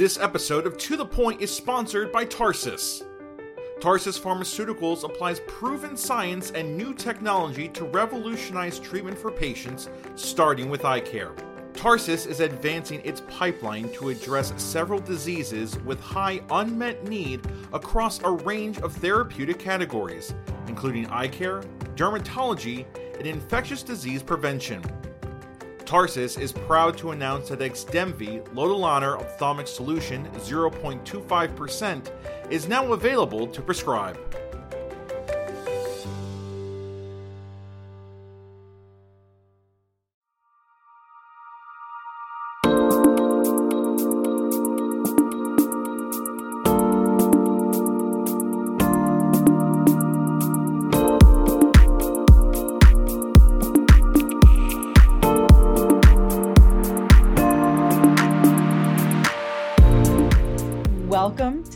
This 0.00 0.18
episode 0.18 0.66
of 0.66 0.78
To 0.78 0.96
the 0.96 1.04
Point 1.04 1.42
is 1.42 1.54
sponsored 1.54 2.10
by 2.10 2.24
Tarsus. 2.24 3.02
Tarsus 3.82 4.18
Pharmaceuticals 4.18 5.04
applies 5.04 5.40
proven 5.40 5.94
science 5.94 6.52
and 6.52 6.74
new 6.74 6.94
technology 6.94 7.68
to 7.68 7.84
revolutionize 7.84 8.78
treatment 8.78 9.18
for 9.18 9.30
patients, 9.30 9.90
starting 10.14 10.70
with 10.70 10.86
eye 10.86 11.00
care. 11.00 11.32
Tarsus 11.74 12.24
is 12.24 12.40
advancing 12.40 13.02
its 13.04 13.20
pipeline 13.28 13.92
to 13.92 14.08
address 14.08 14.54
several 14.56 15.00
diseases 15.00 15.78
with 15.80 16.00
high 16.00 16.40
unmet 16.50 17.06
need 17.06 17.42
across 17.74 18.22
a 18.22 18.30
range 18.30 18.78
of 18.78 18.94
therapeutic 18.94 19.58
categories, 19.58 20.32
including 20.66 21.08
eye 21.08 21.28
care, 21.28 21.60
dermatology, 21.94 22.86
and 23.18 23.26
infectious 23.26 23.82
disease 23.82 24.22
prevention. 24.22 24.82
Tarsus 25.90 26.38
is 26.38 26.52
proud 26.52 26.96
to 26.98 27.10
announce 27.10 27.48
that 27.48 27.58
Xdemvy 27.58 28.46
Lotilaner 28.50 29.18
Ophthalmic 29.18 29.66
Solution 29.66 30.24
0.25% 30.36 32.12
is 32.48 32.68
now 32.68 32.92
available 32.92 33.48
to 33.48 33.60
prescribe. 33.60 34.16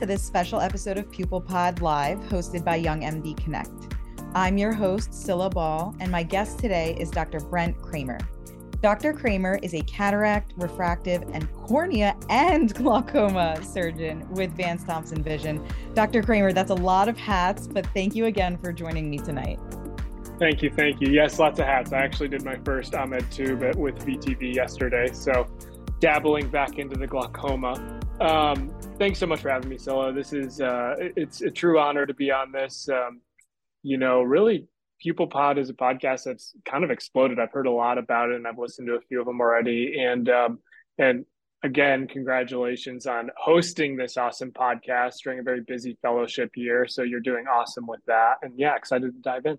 To 0.04 0.08
this 0.08 0.22
special 0.22 0.60
episode 0.60 0.98
of 0.98 1.10
Pupil 1.10 1.40
Pod 1.40 1.80
Live, 1.80 2.18
hosted 2.24 2.62
by 2.62 2.76
Young 2.76 3.00
MD 3.00 3.34
Connect. 3.42 3.70
I'm 4.34 4.58
your 4.58 4.74
host, 4.74 5.14
Scylla 5.14 5.48
Ball, 5.48 5.94
and 5.98 6.12
my 6.12 6.22
guest 6.22 6.58
today 6.58 6.94
is 7.00 7.10
Dr. 7.10 7.40
Brent 7.40 7.80
Kramer. 7.80 8.18
Dr. 8.82 9.14
Kramer 9.14 9.58
is 9.62 9.72
a 9.72 9.80
cataract, 9.84 10.52
refractive, 10.58 11.22
and 11.32 11.50
cornea 11.54 12.14
and 12.28 12.74
glaucoma 12.82 13.58
surgeon 13.64 14.28
with 14.30 14.54
Vance 14.54 14.84
Thompson 14.84 15.22
Vision. 15.22 15.66
Dr. 15.94 16.22
Kramer, 16.22 16.52
that's 16.52 16.70
a 16.70 16.74
lot 16.74 17.08
of 17.08 17.16
hats, 17.16 17.66
but 17.66 17.86
thank 17.94 18.14
you 18.14 18.26
again 18.26 18.58
for 18.58 18.74
joining 18.74 19.08
me 19.08 19.16
tonight. 19.16 19.58
Thank 20.38 20.62
you, 20.62 20.68
thank 20.68 21.00
you. 21.00 21.08
Yes, 21.12 21.38
lots 21.38 21.58
of 21.60 21.64
hats. 21.64 21.94
I 21.94 22.00
actually 22.00 22.28
did 22.28 22.44
my 22.44 22.56
first 22.56 22.94
Ahmed 22.94 23.30
tube 23.30 23.62
with 23.76 24.04
VTV 24.04 24.54
yesterday, 24.54 25.08
so 25.14 25.48
dabbling 25.98 26.48
back 26.48 26.78
into 26.78 26.94
the 26.94 27.06
glaucoma. 27.06 27.93
Um, 28.20 28.72
thanks 28.98 29.18
so 29.18 29.26
much 29.26 29.40
for 29.40 29.50
having 29.50 29.68
me, 29.68 29.76
Scylla. 29.76 30.12
This 30.12 30.32
is 30.32 30.60
uh, 30.60 30.94
it's 30.98 31.42
a 31.42 31.50
true 31.50 31.78
honor 31.78 32.06
to 32.06 32.14
be 32.14 32.30
on 32.30 32.52
this. 32.52 32.88
Um, 32.88 33.20
you 33.82 33.98
know, 33.98 34.22
really, 34.22 34.66
Pupil 35.00 35.26
Pod 35.26 35.58
is 35.58 35.68
a 35.68 35.74
podcast 35.74 36.24
that's 36.24 36.54
kind 36.64 36.84
of 36.84 36.90
exploded. 36.90 37.38
I've 37.38 37.52
heard 37.52 37.66
a 37.66 37.72
lot 37.72 37.98
about 37.98 38.30
it, 38.30 38.36
and 38.36 38.46
I've 38.46 38.58
listened 38.58 38.88
to 38.88 38.94
a 38.94 39.00
few 39.00 39.20
of 39.20 39.26
them 39.26 39.40
already. 39.40 39.96
And 39.98 40.28
um, 40.28 40.58
and 40.98 41.26
again, 41.64 42.06
congratulations 42.06 43.06
on 43.06 43.30
hosting 43.36 43.96
this 43.96 44.16
awesome 44.16 44.52
podcast 44.52 45.16
during 45.24 45.40
a 45.40 45.42
very 45.42 45.62
busy 45.62 45.98
fellowship 46.00 46.52
year. 46.54 46.86
So 46.86 47.02
you're 47.02 47.20
doing 47.20 47.46
awesome 47.46 47.86
with 47.86 48.00
that, 48.06 48.34
and 48.42 48.52
yeah, 48.56 48.76
excited 48.76 49.12
to 49.12 49.20
dive 49.20 49.46
in. 49.46 49.58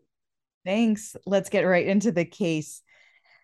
Thanks. 0.65 1.15
Let's 1.25 1.49
get 1.49 1.61
right 1.61 1.85
into 1.85 2.11
the 2.11 2.25
case. 2.25 2.81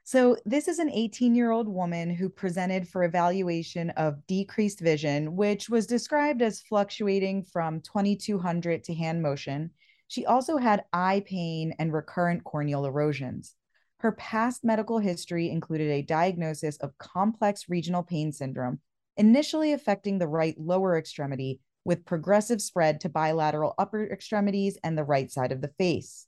So, 0.04 0.36
this 0.46 0.68
is 0.68 0.80
an 0.80 0.90
18 0.90 1.36
year 1.36 1.52
old 1.52 1.68
woman 1.68 2.10
who 2.10 2.28
presented 2.28 2.88
for 2.88 3.04
evaluation 3.04 3.92
of 3.92 4.26
decreased 4.26 4.80
vision, 4.80 5.36
which 5.36 5.70
was 5.70 5.86
described 5.86 6.42
as 6.42 6.62
fluctuating 6.62 7.44
from 7.44 7.82
2200 7.82 8.84
to 8.86 8.96
hand 8.96 9.22
motion. 9.22 9.72
She 10.08 10.26
also 10.26 10.58
had 10.58 10.84
eye 10.92 11.24
pain 11.26 11.74
and 11.78 11.94
recurrent 11.94 12.44
corneal 12.44 12.86
erosions. 12.86 13.56
Her 14.00 14.12
past 14.14 14.64
medical 14.64 14.98
history 14.98 15.50
included 15.52 15.92
a 15.92 16.02
diagnosis 16.02 16.78
of 16.78 16.98
complex 16.98 17.70
regional 17.70 18.02
pain 18.02 18.32
syndrome, 18.32 18.80
initially 19.16 19.72
affecting 19.72 20.18
the 20.18 20.28
right 20.28 20.60
lower 20.60 20.98
extremity, 20.98 21.62
with 21.86 22.06
progressive 22.06 22.62
spread 22.62 23.00
to 23.02 23.10
bilateral 23.10 23.76
upper 23.78 24.04
extremities 24.04 24.78
and 24.84 24.98
the 24.98 25.04
right 25.04 25.32
side 25.32 25.52
of 25.52 25.62
the 25.62 25.74
face. 25.78 26.26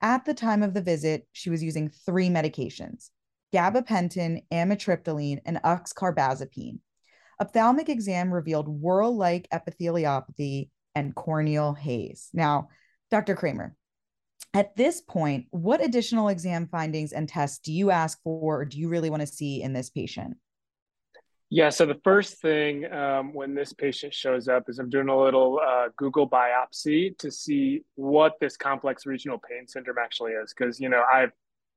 At 0.00 0.24
the 0.24 0.34
time 0.34 0.64
of 0.64 0.74
the 0.74 0.82
visit, 0.82 1.28
she 1.30 1.48
was 1.48 1.62
using 1.62 1.88
three 1.88 2.28
medications 2.28 3.10
gabapentin, 3.52 4.44
amitriptyline, 4.52 5.40
and 5.44 5.58
oxcarbazepine. 5.64 6.78
Ophthalmic 7.40 7.88
exam 7.88 8.32
revealed 8.32 8.66
whorl 8.68 9.16
like 9.16 9.48
epitheliopathy 9.52 10.70
and 10.94 11.14
corneal 11.14 11.74
haze. 11.74 12.28
Now, 12.32 12.68
Dr. 13.10 13.34
Kramer, 13.34 13.74
at 14.54 14.76
this 14.76 15.00
point, 15.00 15.46
what 15.50 15.82
additional 15.82 16.28
exam 16.28 16.68
findings 16.70 17.12
and 17.12 17.28
tests 17.28 17.58
do 17.58 17.72
you 17.72 17.90
ask 17.90 18.22
for 18.22 18.60
or 18.60 18.64
do 18.64 18.78
you 18.78 18.88
really 18.88 19.10
want 19.10 19.22
to 19.22 19.26
see 19.26 19.62
in 19.62 19.72
this 19.72 19.90
patient? 19.90 20.36
Yeah, 21.48 21.68
so 21.68 21.84
the 21.84 22.00
first 22.02 22.40
thing 22.40 22.90
um, 22.90 23.34
when 23.34 23.54
this 23.54 23.74
patient 23.74 24.14
shows 24.14 24.48
up 24.48 24.70
is 24.70 24.78
I'm 24.78 24.88
doing 24.88 25.10
a 25.10 25.18
little 25.18 25.60
uh, 25.62 25.88
Google 25.98 26.26
biopsy 26.28 27.16
to 27.18 27.30
see 27.30 27.82
what 27.94 28.40
this 28.40 28.56
complex 28.56 29.04
regional 29.04 29.38
pain 29.38 29.66
syndrome 29.68 29.98
actually 30.02 30.32
is. 30.32 30.54
Because, 30.56 30.80
you 30.80 30.88
know, 30.88 31.02
I've 31.12 31.32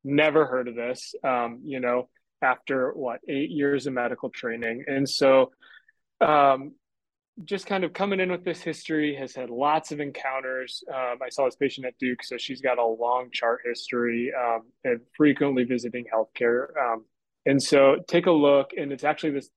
never 0.05 0.45
heard 0.45 0.67
of 0.67 0.75
this, 0.75 1.15
um, 1.23 1.61
you 1.65 1.79
know, 1.79 2.09
after 2.41 2.91
what, 2.91 3.19
eight 3.27 3.49
years 3.49 3.87
of 3.87 3.93
medical 3.93 4.29
training. 4.29 4.85
And 4.87 5.07
so, 5.09 5.51
um, 6.21 6.73
just 7.43 7.65
kind 7.65 7.83
of 7.83 7.91
coming 7.91 8.21
in 8.21 8.31
with 8.31 8.45
this 8.45 8.61
history, 8.61 9.13
has 9.15 9.35
had 9.35 9.49
lots 9.49 9.91
of 9.91 9.99
encounters. 9.99 10.81
Um, 10.89 11.17
I 11.21 11.27
saw 11.29 11.45
this 11.45 11.57
patient 11.57 11.85
at 11.85 11.97
Duke, 11.99 12.23
so 12.23 12.37
she's 12.37 12.61
got 12.61 12.77
a 12.77 12.85
long 12.85 13.29
chart 13.33 13.59
history 13.65 14.31
um, 14.39 14.61
and 14.85 15.01
frequently 15.17 15.65
visiting 15.65 16.05
healthcare. 16.05 16.67
Um, 16.81 17.03
and 17.45 17.61
so 17.61 17.97
take 18.07 18.27
a 18.27 18.31
look, 18.31 18.71
and 18.77 18.93
it's 18.93 19.03
actually 19.03 19.31
this 19.31 19.49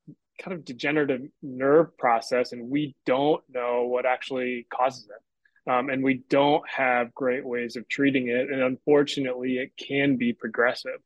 kind 0.42 0.56
of 0.56 0.64
degenerative 0.64 1.22
nerve 1.42 1.96
process, 1.98 2.52
and 2.52 2.68
we 2.68 2.96
don't 3.06 3.42
know 3.48 3.86
what 3.86 4.06
actually 4.06 4.66
causes 4.72 5.04
it. 5.04 5.22
Um, 5.68 5.90
and 5.90 6.02
we 6.02 6.22
don't 6.30 6.66
have 6.68 7.14
great 7.14 7.44
ways 7.44 7.76
of 7.76 7.86
treating 7.88 8.28
it. 8.28 8.50
And 8.50 8.62
unfortunately, 8.62 9.58
it 9.58 9.72
can 9.76 10.16
be 10.16 10.32
progressive. 10.32 11.00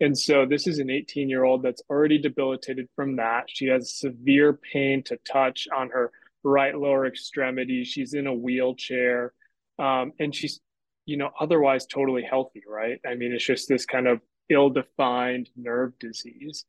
And 0.00 0.18
so 0.18 0.44
this 0.44 0.66
is 0.66 0.78
an 0.78 0.90
18 0.90 1.28
year 1.28 1.44
old 1.44 1.62
that's 1.62 1.82
already 1.88 2.18
debilitated 2.18 2.88
from 2.94 3.16
that. 3.16 3.44
She 3.48 3.66
has 3.66 3.94
severe 3.94 4.52
pain 4.52 5.02
to 5.04 5.18
touch 5.30 5.66
on 5.74 5.90
her 5.90 6.10
right 6.42 6.76
lower 6.76 7.06
extremity. 7.06 7.84
She's 7.84 8.12
in 8.12 8.26
a 8.26 8.34
wheelchair. 8.34 9.32
Um, 9.78 10.12
and 10.18 10.34
she's, 10.34 10.60
you 11.06 11.16
know, 11.16 11.30
otherwise 11.40 11.86
totally 11.86 12.22
healthy, 12.22 12.62
right? 12.68 13.00
I 13.06 13.14
mean, 13.14 13.32
it's 13.32 13.46
just 13.46 13.68
this 13.68 13.86
kind 13.86 14.06
of 14.06 14.20
ill-defined 14.50 15.48
nerve 15.56 15.98
disease. 15.98 16.64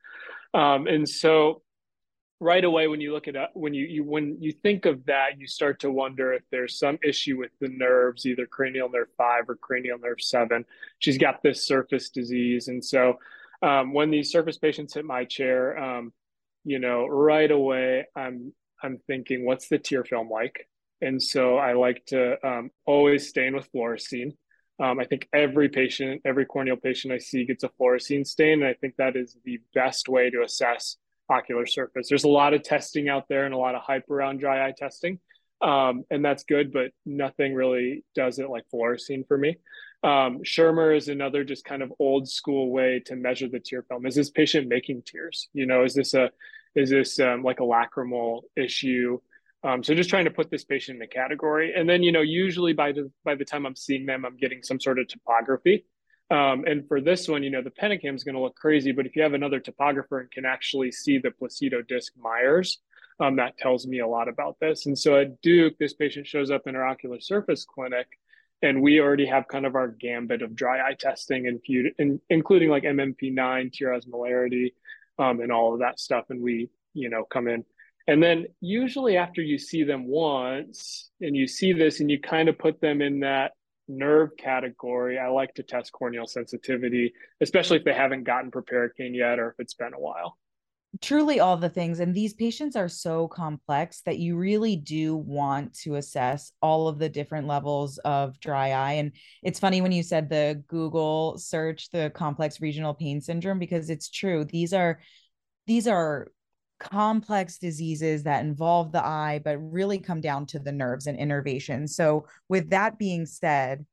Um, 0.53 0.87
and 0.87 1.09
so 1.09 1.63
right 2.43 2.65
away 2.65 2.87
when 2.87 2.99
you 2.99 3.13
look 3.13 3.27
at 3.27 3.35
when 3.53 3.73
you, 3.73 3.85
you 3.85 4.03
when 4.03 4.37
you 4.39 4.51
think 4.51 4.85
of 4.85 5.05
that 5.05 5.39
you 5.39 5.47
start 5.47 5.79
to 5.79 5.89
wonder 5.89 6.33
if 6.33 6.43
there's 6.51 6.77
some 6.77 6.99
issue 7.03 7.37
with 7.37 7.51
the 7.61 7.69
nerves 7.69 8.25
either 8.25 8.45
cranial 8.45 8.89
nerve 8.89 9.07
5 9.17 9.49
or 9.49 9.55
cranial 9.55 9.97
nerve 9.97 10.19
7 10.19 10.65
she's 10.99 11.17
got 11.17 11.41
this 11.41 11.65
surface 11.65 12.09
disease. 12.09 12.67
And 12.67 12.83
so 12.83 13.19
um, 13.61 13.93
when 13.93 14.11
these 14.11 14.31
surface 14.31 14.57
patients 14.57 14.93
hit 14.93 15.05
my 15.05 15.23
chair 15.23 15.77
um, 15.77 16.11
you 16.65 16.79
know 16.79 17.07
right 17.07 17.49
away 17.49 18.05
i'm 18.15 18.53
i'm 18.81 18.99
thinking 19.07 19.45
what's 19.45 19.69
the 19.69 19.79
tear 19.79 20.03
film 20.03 20.29
like? 20.29 20.67
And 21.01 21.21
so 21.21 21.57
i 21.57 21.73
like 21.73 22.05
to 22.07 22.45
um, 22.45 22.71
always 22.85 23.29
stain 23.29 23.55
with 23.55 23.71
fluorescein. 23.71 24.35
Um, 24.81 24.99
I 24.99 25.05
think 25.05 25.29
every 25.31 25.69
patient, 25.69 26.21
every 26.25 26.45
corneal 26.45 26.77
patient 26.77 27.13
I 27.13 27.19
see 27.19 27.45
gets 27.45 27.63
a 27.63 27.69
fluorescein 27.69 28.25
stain, 28.25 28.63
and 28.63 28.65
I 28.65 28.73
think 28.73 28.95
that 28.97 29.15
is 29.15 29.37
the 29.45 29.59
best 29.73 30.09
way 30.09 30.31
to 30.31 30.41
assess 30.41 30.97
ocular 31.29 31.65
surface. 31.65 32.07
There's 32.09 32.23
a 32.23 32.29
lot 32.29 32.53
of 32.53 32.63
testing 32.63 33.09
out 33.09 33.27
there 33.29 33.45
and 33.45 33.53
a 33.53 33.57
lot 33.57 33.75
of 33.75 33.81
hype 33.81 34.09
around 34.09 34.39
dry 34.39 34.67
eye 34.67 34.73
testing, 34.77 35.19
um, 35.61 36.03
and 36.11 36.23
that's 36.23 36.43
good, 36.43 36.73
but 36.73 36.91
nothing 37.05 37.53
really 37.53 38.03
does 38.15 38.39
it 38.39 38.49
like 38.49 38.63
fluorescein 38.73 39.27
for 39.27 39.37
me. 39.37 39.57
Um, 40.03 40.43
Schirmer 40.43 40.93
is 40.93 41.07
another 41.07 41.45
just 41.45 41.63
kind 41.63 41.81
of 41.81 41.93
old 41.97 42.27
school 42.27 42.71
way 42.71 43.01
to 43.05 43.15
measure 43.15 43.47
the 43.47 43.59
tear 43.59 43.83
film. 43.83 44.05
Is 44.05 44.15
this 44.15 44.29
patient 44.29 44.67
making 44.67 45.03
tears? 45.05 45.47
You 45.53 45.65
know, 45.65 45.85
is 45.85 45.93
this 45.93 46.13
a 46.13 46.29
is 46.75 46.89
this 46.89 47.19
um, 47.19 47.43
like 47.43 47.59
a 47.59 47.63
lacrimal 47.63 48.41
issue? 48.57 49.19
Um, 49.63 49.81
so 49.81 49.93
just 49.93 50.09
trying 50.09 50.25
to 50.25 50.31
put 50.31 50.51
this 50.51 50.65
patient 50.65 50.97
in 50.97 51.01
a 51.01 51.07
category, 51.07 51.73
and 51.73 51.89
then 51.89 52.03
you 52.03 52.11
know 52.11 52.21
usually 52.21 52.73
by 52.73 52.91
the 52.91 53.09
by 53.23 53.35
the 53.35 53.45
time 53.45 53.65
I'm 53.65 53.77
seeing 53.77 54.05
them, 54.05 54.25
I'm 54.25 54.35
getting 54.35 54.61
some 54.61 54.79
sort 54.79 54.99
of 54.99 55.07
topography. 55.07 55.85
Um, 56.33 56.65
and 56.65 56.87
for 56.87 56.99
this 56.99 57.27
one, 57.27 57.43
you 57.43 57.51
know 57.51 57.61
the 57.61 57.69
pentacam 57.69 58.15
is 58.15 58.23
going 58.23 58.33
to 58.33 58.41
look 58.41 58.55
crazy, 58.55 58.91
but 58.91 59.05
if 59.05 59.15
you 59.15 59.21
have 59.21 59.35
another 59.35 59.59
topographer 59.59 60.19
and 60.19 60.31
can 60.31 60.45
actually 60.45 60.91
see 60.91 61.19
the 61.19 61.29
placido 61.29 61.83
disc 61.83 62.11
mires, 62.17 62.79
um, 63.19 63.35
that 63.35 63.55
tells 63.57 63.85
me 63.85 63.99
a 63.99 64.07
lot 64.07 64.27
about 64.27 64.57
this. 64.59 64.87
And 64.87 64.97
so 64.97 65.15
at 65.19 65.39
Duke, 65.43 65.77
this 65.77 65.93
patient 65.93 66.25
shows 66.25 66.49
up 66.49 66.65
in 66.65 66.75
our 66.75 66.87
ocular 66.87 67.19
surface 67.19 67.65
clinic, 67.65 68.07
and 68.63 68.81
we 68.81 68.99
already 68.99 69.27
have 69.27 69.47
kind 69.47 69.67
of 69.67 69.75
our 69.75 69.89
gambit 69.89 70.41
of 70.41 70.55
dry 70.55 70.79
eye 70.79 70.95
testing, 70.99 71.45
and 71.47 71.59
in, 71.99 72.19
including 72.31 72.69
like 72.69 72.83
MMP9, 72.83 73.71
tear 73.71 73.89
osmolarity, 73.89 74.73
um, 75.19 75.39
and 75.39 75.51
all 75.51 75.73
of 75.73 75.81
that 75.81 75.99
stuff. 75.99 76.25
And 76.31 76.41
we, 76.41 76.71
you 76.95 77.09
know, 77.11 77.25
come 77.25 77.47
in 77.47 77.63
And 78.07 78.21
then 78.21 78.47
usually 78.59 79.17
after 79.17 79.41
you 79.41 79.57
see 79.57 79.83
them 79.83 80.07
once 80.07 81.09
and 81.21 81.35
you 81.35 81.47
see 81.47 81.73
this 81.73 81.99
and 81.99 82.09
you 82.09 82.19
kind 82.19 82.49
of 82.49 82.57
put 82.57 82.81
them 82.81 83.01
in 83.01 83.21
that 83.21 83.53
nerve 83.87 84.31
category, 84.37 85.19
I 85.19 85.27
like 85.27 85.53
to 85.55 85.63
test 85.63 85.91
corneal 85.91 86.25
sensitivity, 86.25 87.13
especially 87.41 87.77
if 87.77 87.83
they 87.83 87.93
haven't 87.93 88.23
gotten 88.23 88.51
proparacaine 88.51 89.15
yet 89.15 89.39
or 89.39 89.49
if 89.49 89.55
it's 89.59 89.73
been 89.73 89.93
a 89.93 89.99
while. 89.99 90.37
Truly 91.01 91.39
all 91.39 91.57
the 91.57 91.69
things. 91.69 91.99
And 91.99 92.13
these 92.13 92.35
patients 92.35 92.75
are 92.75 92.87
so 92.87 93.27
complex 93.27 94.01
that 94.01 94.19
you 94.19 94.37
really 94.37 94.75
do 94.75 95.15
want 95.15 95.73
to 95.79 95.95
assess 95.95 96.51
all 96.61 96.87
of 96.87 96.99
the 96.99 97.09
different 97.09 97.47
levels 97.47 97.97
of 97.99 98.39
dry 98.39 98.71
eye. 98.71 98.93
And 98.93 99.11
it's 99.41 99.59
funny 99.59 99.81
when 99.81 99.91
you 99.91 100.03
said 100.03 100.29
the 100.29 100.63
google 100.67 101.39
search 101.39 101.89
the 101.89 102.11
complex 102.13 102.61
regional 102.61 102.93
pain 102.93 103.21
syndrome 103.21 103.57
because 103.57 103.89
it's 103.89 104.09
true. 104.09 104.45
These 104.45 104.71
are 104.71 104.99
these 105.65 105.87
are 105.87 106.27
complex 106.79 107.57
diseases 107.57 108.23
that 108.23 108.43
involve 108.43 108.91
the 108.91 109.03
eye 109.03 109.39
but 109.43 109.57
really 109.57 109.99
come 109.99 110.21
down 110.21 110.45
to 110.45 110.59
the 110.59 110.71
nerves 110.71 111.07
and 111.07 111.17
innervation 111.17 111.87
so 111.87 112.25
with 112.49 112.69
that 112.69 112.97
being 112.97 113.25
said 113.25 113.85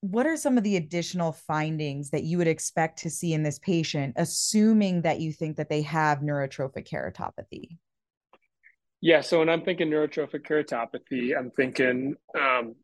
what 0.00 0.26
are 0.26 0.36
some 0.36 0.56
of 0.56 0.64
the 0.64 0.76
additional 0.76 1.32
findings 1.32 2.10
that 2.10 2.22
you 2.22 2.38
would 2.38 2.46
expect 2.46 2.98
to 3.00 3.10
see 3.10 3.32
in 3.32 3.42
this 3.42 3.58
patient, 3.58 4.14
assuming 4.16 5.02
that 5.02 5.20
you 5.20 5.32
think 5.32 5.56
that 5.56 5.68
they 5.68 5.82
have 5.82 6.20
neurotrophic 6.20 6.88
keratopathy? 6.88 7.76
Yeah, 9.00 9.20
so 9.20 9.40
when 9.40 9.48
I'm 9.48 9.62
thinking 9.62 9.88
neurotrophic 9.88 10.46
keratopathy, 10.46 11.36
I'm 11.36 11.50
thinking, 11.50 12.14
um, 12.38 12.74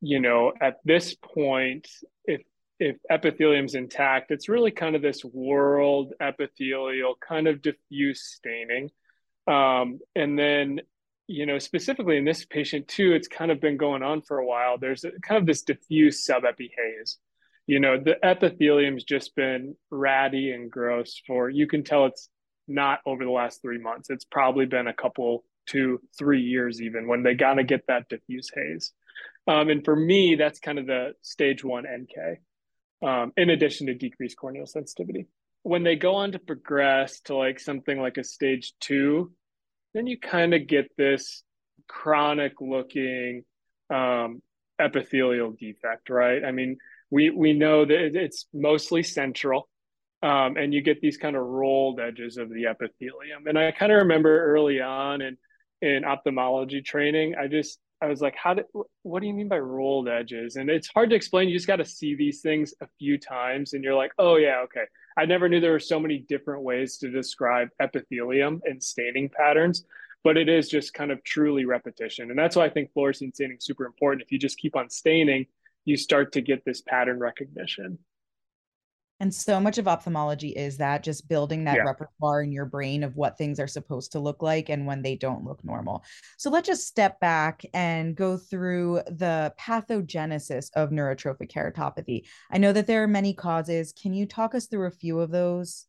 you 0.00 0.20
know, 0.20 0.52
at 0.60 0.76
this 0.84 1.14
point, 1.14 1.88
if 2.24 2.42
if 2.80 2.96
epithelium's 3.10 3.74
intact, 3.74 4.30
it's 4.30 4.48
really 4.48 4.70
kind 4.70 4.96
of 4.96 5.02
this 5.02 5.22
whorled 5.22 6.10
epithelial, 6.20 7.14
kind 7.20 7.46
of 7.46 7.62
diffuse 7.62 8.22
staining. 8.22 8.90
Um, 9.46 10.00
and 10.16 10.38
then 10.38 10.80
you 11.30 11.46
know, 11.46 11.60
specifically 11.60 12.16
in 12.16 12.24
this 12.24 12.44
patient 12.44 12.88
too, 12.88 13.12
it's 13.12 13.28
kind 13.28 13.52
of 13.52 13.60
been 13.60 13.76
going 13.76 14.02
on 14.02 14.20
for 14.20 14.38
a 14.38 14.44
while. 14.44 14.78
There's 14.78 15.04
a, 15.04 15.12
kind 15.22 15.40
of 15.40 15.46
this 15.46 15.62
diffuse 15.62 16.26
subepi 16.26 16.70
haze. 16.76 17.18
You 17.68 17.78
know, 17.78 18.00
the 18.02 18.16
epithelium's 18.24 19.04
just 19.04 19.36
been 19.36 19.76
ratty 19.92 20.50
and 20.50 20.68
gross 20.68 21.22
for, 21.24 21.48
you 21.48 21.68
can 21.68 21.84
tell 21.84 22.06
it's 22.06 22.28
not 22.66 22.98
over 23.06 23.24
the 23.24 23.30
last 23.30 23.62
three 23.62 23.78
months. 23.78 24.10
It's 24.10 24.24
probably 24.24 24.66
been 24.66 24.88
a 24.88 24.92
couple, 24.92 25.44
two, 25.66 26.00
three 26.18 26.42
years 26.42 26.82
even 26.82 27.06
when 27.06 27.22
they 27.22 27.34
gotta 27.34 27.62
get 27.62 27.86
that 27.86 28.08
diffuse 28.08 28.50
haze. 28.52 28.92
Um, 29.46 29.68
and 29.68 29.84
for 29.84 29.94
me, 29.94 30.34
that's 30.34 30.58
kind 30.58 30.80
of 30.80 30.86
the 30.86 31.12
stage 31.22 31.62
one 31.62 31.84
NK, 31.84 32.40
um, 33.02 33.32
in 33.36 33.50
addition 33.50 33.86
to 33.86 33.94
decreased 33.94 34.36
corneal 34.36 34.66
sensitivity. 34.66 35.26
When 35.62 35.82
they 35.82 35.96
go 35.96 36.14
on 36.14 36.32
to 36.32 36.38
progress 36.38 37.20
to 37.22 37.36
like 37.36 37.60
something 37.60 38.00
like 38.00 38.16
a 38.16 38.24
stage 38.24 38.72
two, 38.80 39.32
then 39.94 40.06
you 40.06 40.18
kind 40.18 40.54
of 40.54 40.66
get 40.66 40.90
this 40.96 41.42
chronic 41.88 42.60
looking 42.60 43.44
um, 43.92 44.40
epithelial 44.78 45.52
defect, 45.52 46.08
right? 46.08 46.44
I 46.44 46.52
mean, 46.52 46.78
we 47.10 47.30
we 47.30 47.52
know 47.52 47.84
that 47.84 48.16
it's 48.16 48.46
mostly 48.54 49.02
central, 49.02 49.68
um, 50.22 50.56
and 50.56 50.72
you 50.72 50.80
get 50.80 51.00
these 51.00 51.16
kind 51.16 51.36
of 51.36 51.42
rolled 51.42 52.00
edges 52.00 52.36
of 52.36 52.48
the 52.48 52.66
epithelium. 52.66 53.46
And 53.46 53.58
I 53.58 53.72
kind 53.72 53.92
of 53.92 54.02
remember 54.02 54.52
early 54.54 54.80
on 54.80 55.20
in 55.20 55.36
in 55.82 56.04
ophthalmology 56.04 56.82
training, 56.82 57.34
I 57.34 57.48
just 57.48 57.78
I 58.02 58.06
was 58.06 58.22
like, 58.22 58.34
how 58.34 58.54
did 58.54 58.66
what 59.02 59.20
do 59.20 59.26
you 59.26 59.34
mean 59.34 59.48
by 59.48 59.58
rolled 59.58 60.08
edges? 60.08 60.56
And 60.56 60.70
it's 60.70 60.88
hard 60.88 61.10
to 61.10 61.16
explain. 61.16 61.48
You 61.48 61.54
just 61.54 61.66
got 61.66 61.76
to 61.76 61.84
see 61.84 62.14
these 62.14 62.40
things 62.40 62.72
a 62.80 62.88
few 62.98 63.18
times, 63.18 63.74
and 63.74 63.84
you're 63.84 63.94
like, 63.94 64.12
oh 64.18 64.36
yeah, 64.36 64.60
okay. 64.64 64.84
I 65.18 65.26
never 65.26 65.48
knew 65.48 65.60
there 65.60 65.72
were 65.72 65.80
so 65.80 66.00
many 66.00 66.18
different 66.18 66.62
ways 66.62 66.96
to 66.98 67.10
describe 67.10 67.68
epithelium 67.80 68.62
and 68.64 68.82
staining 68.82 69.28
patterns, 69.28 69.84
but 70.24 70.36
it 70.36 70.48
is 70.48 70.68
just 70.68 70.94
kind 70.94 71.10
of 71.10 71.22
truly 71.24 71.64
repetition. 71.66 72.30
And 72.30 72.38
that's 72.38 72.56
why 72.56 72.64
I 72.64 72.70
think 72.70 72.90
fluorescein 72.96 73.34
staining 73.34 73.58
is 73.58 73.64
super 73.64 73.84
important. 73.84 74.22
If 74.22 74.32
you 74.32 74.38
just 74.38 74.58
keep 74.58 74.76
on 74.76 74.88
staining, 74.88 75.46
you 75.84 75.96
start 75.96 76.32
to 76.32 76.40
get 76.40 76.64
this 76.64 76.80
pattern 76.80 77.18
recognition. 77.18 77.98
And 79.20 79.32
so 79.32 79.60
much 79.60 79.76
of 79.76 79.86
ophthalmology 79.86 80.48
is 80.48 80.78
that 80.78 81.02
just 81.02 81.28
building 81.28 81.64
that 81.64 81.76
yeah. 81.76 81.82
repertoire 81.82 82.42
in 82.42 82.52
your 82.52 82.64
brain 82.64 83.04
of 83.04 83.16
what 83.16 83.36
things 83.36 83.60
are 83.60 83.66
supposed 83.66 84.12
to 84.12 84.18
look 84.18 84.42
like 84.42 84.70
and 84.70 84.86
when 84.86 85.02
they 85.02 85.14
don't 85.14 85.44
look 85.44 85.62
normal. 85.62 86.02
So 86.38 86.50
let's 86.50 86.66
just 86.66 86.86
step 86.86 87.20
back 87.20 87.62
and 87.74 88.16
go 88.16 88.38
through 88.38 89.02
the 89.06 89.52
pathogenesis 89.60 90.70
of 90.74 90.90
neurotrophic 90.90 91.52
keratopathy. 91.52 92.24
I 92.50 92.58
know 92.58 92.72
that 92.72 92.86
there 92.86 93.02
are 93.02 93.08
many 93.08 93.34
causes. 93.34 93.92
Can 93.92 94.14
you 94.14 94.24
talk 94.24 94.54
us 94.54 94.66
through 94.66 94.86
a 94.86 94.90
few 94.90 95.20
of 95.20 95.30
those? 95.30 95.86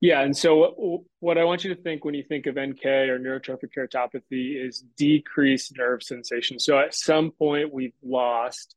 Yeah, 0.00 0.22
and 0.22 0.36
so 0.36 1.04
what 1.20 1.38
I 1.38 1.44
want 1.44 1.62
you 1.62 1.72
to 1.72 1.80
think 1.80 2.04
when 2.04 2.14
you 2.14 2.24
think 2.24 2.46
of 2.46 2.56
NK 2.56 2.84
or 2.84 3.20
neurotrophic 3.20 3.70
keratopathy 3.76 4.64
is 4.64 4.84
decreased 4.96 5.76
nerve 5.76 6.02
sensation. 6.02 6.58
So 6.58 6.76
at 6.76 6.92
some 6.92 7.30
point 7.30 7.72
we've 7.72 7.94
lost 8.02 8.74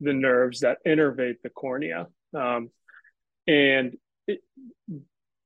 the 0.00 0.12
nerves 0.12 0.60
that 0.60 0.78
innervate 0.84 1.36
the 1.42 1.50
cornea. 1.50 2.08
Um, 2.34 2.70
and 3.46 3.96
it, 4.26 4.40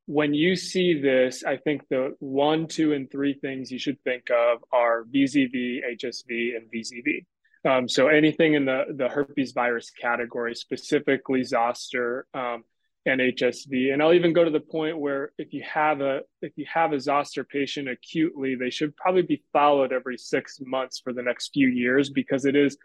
when 0.07 0.35
you 0.35 0.57
see 0.57 1.01
this, 1.01 1.45
I 1.45 1.57
think 1.57 1.83
the 1.89 2.17
one, 2.19 2.67
two, 2.67 2.93
and 2.93 3.11
three 3.11 3.35
things 3.35 3.71
you 3.71 3.79
should 3.79 4.03
think 4.03 4.31
of 4.31 4.65
are 4.73 5.05
VZV, 5.05 5.81
HSV, 5.97 6.57
and 6.57 6.67
VZV. 6.75 7.27
Um, 7.65 7.89
so 7.89 8.09
anything 8.09 8.55
in 8.55 8.65
the, 8.65 8.85
the 8.97 9.09
herpes 9.09 9.53
virus 9.53 9.91
category, 9.91 10.55
specifically 10.55 11.45
zoster 11.45 12.27
um, 12.35 12.65
and 13.07 13.21
HSV. 13.21 13.93
And 13.93 14.03
I'll 14.03 14.15
even 14.15 14.33
go 14.33 14.45
to 14.45 14.51
the 14.51 14.61
point 14.61 14.99
where 14.99 15.33
if 15.39 15.53
you 15.53 15.63
have 15.63 16.01
a 16.01 16.21
if 16.43 16.53
you 16.57 16.67
have 16.73 16.93
a 16.93 17.01
zoster 17.01 17.45
patient 17.45 17.89
acutely, 17.89 18.55
they 18.55 18.71
should 18.71 18.97
probably 18.97 19.23
be 19.23 19.43
followed 19.53 19.93
every 19.93 20.19
six 20.19 20.59
months 20.61 20.99
for 20.99 21.13
the 21.13 21.23
next 21.23 21.51
few 21.53 21.69
years 21.69 22.11
because 22.11 22.45
it 22.47 22.57
is 22.57 22.77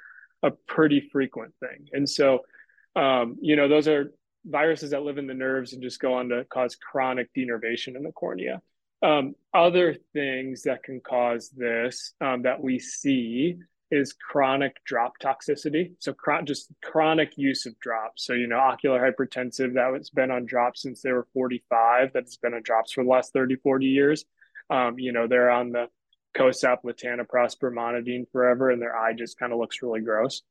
a 0.44 0.52
pretty 0.68 1.10
frequent 1.12 1.54
thing. 1.60 1.88
And 1.92 2.10
so, 2.10 2.42
um, 2.96 3.38
you 3.42 3.56
know, 3.56 3.68
those 3.68 3.88
are 3.88 4.12
viruses 4.46 4.92
that 4.92 5.04
live 5.04 5.18
in 5.18 5.28
the 5.28 5.34
nerves 5.34 5.74
and 5.74 5.82
just 5.82 6.00
go 6.00 6.14
on 6.14 6.30
to 6.30 6.46
cause 6.46 6.76
chronic 6.76 7.34
denervation 7.34 7.96
in 7.96 8.04
the 8.04 8.12
cornea. 8.12 8.62
Um, 9.02 9.36
other 9.54 9.96
things 10.14 10.64
that 10.64 10.84
can 10.84 11.02
cause 11.02 11.50
this 11.50 12.14
um, 12.22 12.44
that 12.44 12.62
we 12.62 12.80
see 12.80 13.58
is 13.92 14.14
chronic 14.14 14.78
drop 14.84 15.14
toxicity. 15.22 15.92
So 16.00 16.16
just 16.44 16.72
chronic 16.84 17.34
use 17.38 17.66
of 17.66 17.80
drops. 17.80 18.26
So, 18.26 18.34
you 18.34 18.48
know, 18.48 18.58
ocular 18.58 19.00
hypertensive 19.00 19.74
that 19.76 19.94
has 19.94 20.10
been 20.10 20.32
on 20.32 20.46
drops 20.46 20.82
since 20.82 21.02
they 21.02 21.12
were 21.12 21.28
45, 21.34 22.12
that's 22.14 22.38
been 22.38 22.54
on 22.54 22.64
drops 22.64 22.94
for 22.94 23.04
the 23.04 23.10
last 23.10 23.34
30, 23.34 23.58
40 23.58 23.86
years. 23.86 24.26
Um, 24.70 24.98
you 24.98 25.12
know, 25.12 25.28
they're 25.28 25.52
on 25.52 25.72
the 25.72 25.88
Cosopt, 26.36 26.84
latanoprost, 26.84 27.60
brimonidine 27.60 28.30
forever, 28.32 28.70
and 28.70 28.82
their 28.82 28.96
eye 28.96 29.14
just 29.14 29.40
kind 29.40 29.54
of 29.54 29.60
looks 29.60 29.82
really 29.82 30.02
gross 30.02 30.42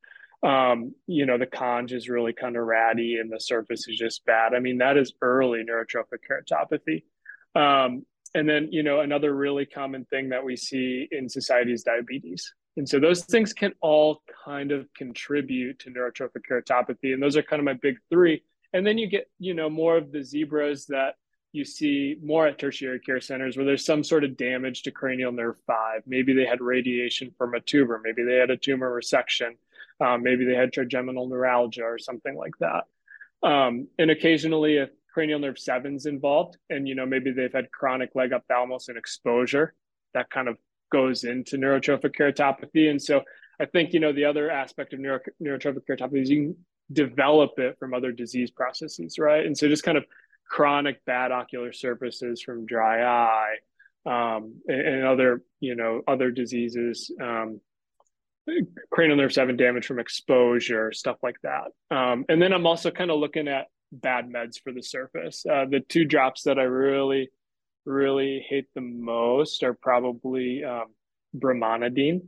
um, 0.44 0.94
you 1.06 1.24
know, 1.24 1.38
the 1.38 1.46
conj 1.46 1.92
is 1.92 2.08
really 2.08 2.34
kind 2.34 2.56
of 2.56 2.64
ratty 2.64 3.16
and 3.16 3.32
the 3.32 3.40
surface 3.40 3.88
is 3.88 3.96
just 3.96 4.24
bad. 4.26 4.52
I 4.54 4.60
mean, 4.60 4.78
that 4.78 4.96
is 4.98 5.14
early 5.22 5.64
neurotrophic 5.64 6.20
keratopathy. 6.28 7.04
Um, 7.54 8.04
and 8.34 8.48
then, 8.48 8.68
you 8.70 8.82
know, 8.82 9.00
another 9.00 9.34
really 9.34 9.64
common 9.64 10.04
thing 10.04 10.28
that 10.30 10.44
we 10.44 10.56
see 10.56 11.08
in 11.10 11.28
society 11.28 11.72
is 11.72 11.82
diabetes. 11.82 12.52
And 12.76 12.88
so 12.88 12.98
those 12.98 13.24
things 13.24 13.52
can 13.52 13.72
all 13.80 14.22
kind 14.44 14.72
of 14.72 14.92
contribute 14.94 15.78
to 15.80 15.90
neurotrophic 15.90 16.42
keratopathy. 16.50 17.14
And 17.14 17.22
those 17.22 17.36
are 17.36 17.42
kind 17.42 17.60
of 17.60 17.64
my 17.64 17.74
big 17.74 17.96
three. 18.10 18.42
And 18.72 18.86
then 18.86 18.98
you 18.98 19.06
get, 19.06 19.30
you 19.38 19.54
know, 19.54 19.70
more 19.70 19.96
of 19.96 20.10
the 20.10 20.22
zebras 20.22 20.86
that 20.86 21.14
you 21.52 21.64
see 21.64 22.16
more 22.20 22.48
at 22.48 22.58
tertiary 22.58 22.98
care 22.98 23.20
centers 23.20 23.56
where 23.56 23.64
there's 23.64 23.84
some 23.84 24.02
sort 24.02 24.24
of 24.24 24.36
damage 24.36 24.82
to 24.82 24.90
cranial 24.90 25.30
nerve 25.30 25.54
five. 25.66 26.02
Maybe 26.04 26.34
they 26.34 26.44
had 26.44 26.60
radiation 26.60 27.32
from 27.38 27.54
a 27.54 27.60
tumor. 27.60 28.00
Maybe 28.02 28.24
they 28.24 28.34
had 28.34 28.50
a 28.50 28.56
tumor 28.56 28.90
resection. 28.90 29.52
Um, 30.00 30.22
maybe 30.22 30.44
they 30.44 30.54
had 30.54 30.72
trigeminal 30.72 31.28
neuralgia 31.28 31.84
or 31.84 31.98
something 31.98 32.36
like 32.36 32.54
that. 32.60 32.84
Um, 33.46 33.88
and 33.98 34.10
occasionally, 34.10 34.78
if 34.78 34.90
cranial 35.12 35.38
nerve 35.38 35.58
seven's 35.58 36.06
involved, 36.06 36.56
and 36.70 36.88
you 36.88 36.94
know 36.94 37.06
maybe 37.06 37.30
they've 37.30 37.52
had 37.52 37.70
chronic 37.70 38.14
lagophthalmos 38.14 38.88
and 38.88 38.98
exposure, 38.98 39.74
that 40.14 40.30
kind 40.30 40.48
of 40.48 40.56
goes 40.90 41.24
into 41.24 41.56
neurotrophic 41.56 42.16
keratopathy. 42.16 42.90
And 42.90 43.00
so 43.00 43.22
I 43.60 43.66
think 43.66 43.92
you 43.92 44.00
know 44.00 44.12
the 44.12 44.24
other 44.24 44.50
aspect 44.50 44.92
of 44.92 45.00
neuro, 45.00 45.20
neurotrophic 45.42 45.82
keratopathy 45.88 46.22
is 46.22 46.30
you 46.30 46.42
can 46.42 46.56
develop 46.92 47.58
it 47.58 47.78
from 47.78 47.94
other 47.94 48.12
disease 48.12 48.50
processes, 48.50 49.18
right? 49.18 49.44
And 49.46 49.56
so 49.56 49.68
just 49.68 49.84
kind 49.84 49.98
of 49.98 50.04
chronic 50.48 51.04
bad 51.04 51.32
ocular 51.32 51.72
surfaces 51.72 52.42
from 52.42 52.66
dry 52.66 53.02
eye 53.02 53.56
um, 54.06 54.56
and, 54.68 54.80
and, 54.80 55.04
other 55.04 55.42
you 55.60 55.74
know 55.74 56.02
other 56.06 56.30
diseases 56.30 57.10
um, 57.20 57.60
cranial 58.90 59.16
nerve 59.16 59.32
7 59.32 59.56
damage 59.56 59.86
from 59.86 59.98
exposure, 59.98 60.92
stuff 60.92 61.16
like 61.22 61.36
that. 61.42 61.68
Um, 61.90 62.24
and 62.28 62.40
then 62.40 62.52
I'm 62.52 62.66
also 62.66 62.90
kind 62.90 63.10
of 63.10 63.18
looking 63.18 63.48
at 63.48 63.66
bad 63.92 64.28
meds 64.28 64.60
for 64.62 64.72
the 64.72 64.82
surface. 64.82 65.44
Uh, 65.50 65.66
the 65.68 65.80
two 65.80 66.04
drops 66.04 66.42
that 66.42 66.58
I 66.58 66.64
really, 66.64 67.30
really 67.84 68.44
hate 68.48 68.66
the 68.74 68.80
most 68.80 69.62
are 69.62 69.74
probably 69.74 70.64
um, 70.64 70.86
brimonidine. 71.36 72.22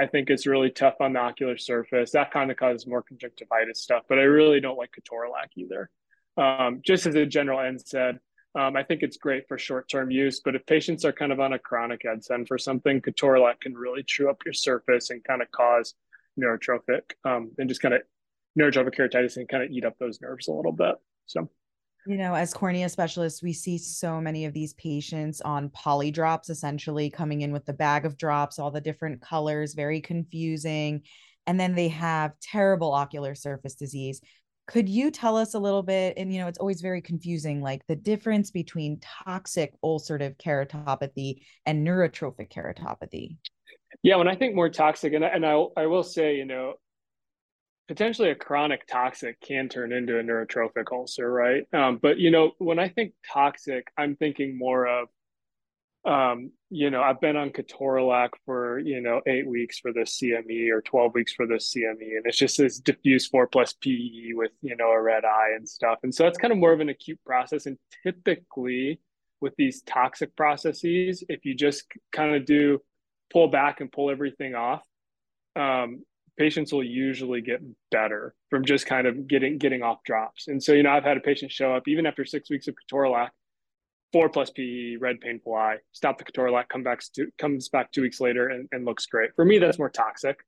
I 0.00 0.06
think 0.06 0.30
it's 0.30 0.46
really 0.46 0.70
tough 0.70 0.94
on 1.00 1.12
the 1.12 1.20
ocular 1.20 1.58
surface. 1.58 2.12
That 2.12 2.32
kind 2.32 2.50
of 2.50 2.56
causes 2.56 2.86
more 2.86 3.02
conjunctivitis 3.02 3.82
stuff, 3.82 4.04
but 4.08 4.18
I 4.18 4.22
really 4.22 4.60
don't 4.60 4.78
like 4.78 4.90
ketorolac 4.90 5.50
either. 5.56 5.90
Um, 6.36 6.80
just 6.84 7.06
as 7.06 7.14
a 7.14 7.26
general 7.26 7.58
NSAID, 7.58 8.18
Um, 8.54 8.76
I 8.76 8.82
think 8.82 9.02
it's 9.02 9.16
great 9.16 9.48
for 9.48 9.56
short-term 9.56 10.10
use, 10.10 10.40
but 10.44 10.54
if 10.54 10.66
patients 10.66 11.04
are 11.04 11.12
kind 11.12 11.32
of 11.32 11.40
on 11.40 11.54
a 11.54 11.58
chronic 11.58 12.02
NSAID 12.04 12.46
for 12.46 12.58
something, 12.58 13.00
ketorolac 13.00 13.60
can 13.60 13.74
really 13.74 14.02
chew 14.02 14.28
up 14.28 14.42
your 14.44 14.52
surface 14.52 15.10
and 15.10 15.24
kind 15.24 15.40
of 15.40 15.50
cause 15.52 15.94
neurotrophic 16.38 17.02
um, 17.24 17.50
and 17.58 17.68
just 17.68 17.80
kind 17.80 17.94
of 17.94 18.02
neurotrophic 18.58 18.94
keratitis 18.94 19.36
and 19.36 19.48
kind 19.48 19.62
of 19.62 19.70
eat 19.70 19.84
up 19.84 19.96
those 19.98 20.20
nerves 20.20 20.48
a 20.48 20.52
little 20.52 20.72
bit. 20.72 20.96
So, 21.26 21.48
you 22.06 22.18
know, 22.18 22.34
as 22.34 22.52
cornea 22.52 22.90
specialists, 22.90 23.42
we 23.42 23.54
see 23.54 23.78
so 23.78 24.20
many 24.20 24.44
of 24.44 24.52
these 24.52 24.74
patients 24.74 25.40
on 25.40 25.70
poly 25.70 26.10
drops, 26.10 26.50
essentially 26.50 27.08
coming 27.08 27.40
in 27.40 27.52
with 27.52 27.64
the 27.64 27.72
bag 27.72 28.04
of 28.04 28.18
drops, 28.18 28.58
all 28.58 28.70
the 28.70 28.80
different 28.80 29.22
colors, 29.22 29.72
very 29.72 30.00
confusing. 30.00 31.02
And 31.46 31.58
then 31.58 31.74
they 31.74 31.88
have 31.88 32.38
terrible 32.40 32.92
ocular 32.92 33.34
surface 33.34 33.74
disease 33.74 34.20
could 34.66 34.88
you 34.88 35.10
tell 35.10 35.36
us 35.36 35.54
a 35.54 35.58
little 35.58 35.82
bit 35.82 36.14
and 36.16 36.32
you 36.32 36.40
know 36.40 36.46
it's 36.46 36.58
always 36.58 36.80
very 36.80 37.00
confusing 37.00 37.60
like 37.60 37.86
the 37.88 37.96
difference 37.96 38.50
between 38.50 39.00
toxic 39.00 39.74
ulcerative 39.84 40.36
keratopathy 40.36 41.42
and 41.66 41.86
neurotrophic 41.86 42.50
keratopathy? 42.52 43.36
Yeah 44.02 44.16
when 44.16 44.28
i 44.28 44.34
think 44.34 44.54
more 44.54 44.68
toxic 44.68 45.12
and, 45.12 45.24
I, 45.24 45.28
and 45.28 45.44
I, 45.44 45.64
I 45.76 45.86
will 45.86 46.04
say 46.04 46.36
you 46.36 46.44
know 46.44 46.74
potentially 47.88 48.30
a 48.30 48.34
chronic 48.34 48.86
toxic 48.86 49.40
can 49.40 49.68
turn 49.68 49.92
into 49.92 50.18
a 50.18 50.22
neurotrophic 50.22 50.92
ulcer 50.92 51.30
right? 51.30 51.64
Um, 51.72 51.98
but 52.00 52.18
you 52.18 52.30
know 52.30 52.52
when 52.58 52.78
i 52.78 52.88
think 52.88 53.14
toxic 53.30 53.88
i'm 53.98 54.16
thinking 54.16 54.56
more 54.56 54.86
of 54.86 55.08
um, 56.04 56.50
you 56.68 56.90
know, 56.90 57.00
I've 57.00 57.20
been 57.20 57.36
on 57.36 57.50
ketorolac 57.50 58.30
for, 58.44 58.80
you 58.80 59.00
know, 59.00 59.20
eight 59.26 59.46
weeks 59.46 59.78
for 59.78 59.92
the 59.92 60.00
CME 60.00 60.70
or 60.72 60.80
12 60.82 61.14
weeks 61.14 61.32
for 61.32 61.46
the 61.46 61.54
CME. 61.54 62.16
And 62.16 62.26
it's 62.26 62.38
just 62.38 62.58
this 62.58 62.78
diffuse 62.78 63.28
four 63.28 63.46
plus 63.46 63.74
PE 63.74 64.32
with, 64.32 64.50
you 64.62 64.76
know, 64.76 64.90
a 64.90 65.00
red 65.00 65.24
eye 65.24 65.52
and 65.56 65.68
stuff. 65.68 65.98
And 66.02 66.12
so 66.12 66.24
that's 66.24 66.38
kind 66.38 66.52
of 66.52 66.58
more 66.58 66.72
of 66.72 66.80
an 66.80 66.88
acute 66.88 67.20
process. 67.24 67.66
And 67.66 67.78
typically 68.02 69.00
with 69.40 69.54
these 69.56 69.82
toxic 69.82 70.34
processes, 70.34 71.22
if 71.28 71.44
you 71.44 71.54
just 71.54 71.84
kind 72.10 72.34
of 72.34 72.46
do 72.46 72.80
pull 73.32 73.48
back 73.48 73.80
and 73.80 73.90
pull 73.90 74.10
everything 74.10 74.56
off, 74.56 74.82
um, 75.54 76.02
patients 76.36 76.72
will 76.72 76.82
usually 76.82 77.42
get 77.42 77.60
better 77.92 78.34
from 78.50 78.64
just 78.64 78.86
kind 78.86 79.06
of 79.06 79.28
getting 79.28 79.58
getting 79.58 79.82
off 79.82 80.02
drops. 80.04 80.48
And 80.48 80.60
so, 80.60 80.72
you 80.72 80.82
know, 80.82 80.90
I've 80.90 81.04
had 81.04 81.16
a 81.16 81.20
patient 81.20 81.52
show 81.52 81.74
up 81.74 81.86
even 81.86 82.06
after 82.06 82.24
six 82.24 82.50
weeks 82.50 82.66
of 82.66 82.74
ketorolac 82.74 83.28
four 84.12 84.28
plus 84.28 84.50
PE, 84.50 84.96
red 84.96 85.20
painful 85.20 85.54
eye, 85.54 85.78
stop 85.92 86.18
the 86.18 86.24
ketorolac, 86.24 86.68
come 86.68 86.82
back 86.82 87.02
comes 87.38 87.68
back 87.68 87.90
two 87.92 88.02
weeks 88.02 88.20
later 88.20 88.48
and, 88.48 88.68
and 88.72 88.84
looks 88.84 89.06
great. 89.06 89.30
For 89.34 89.44
me, 89.44 89.58
that's 89.58 89.78
more 89.78 89.90
toxic. 89.90 90.38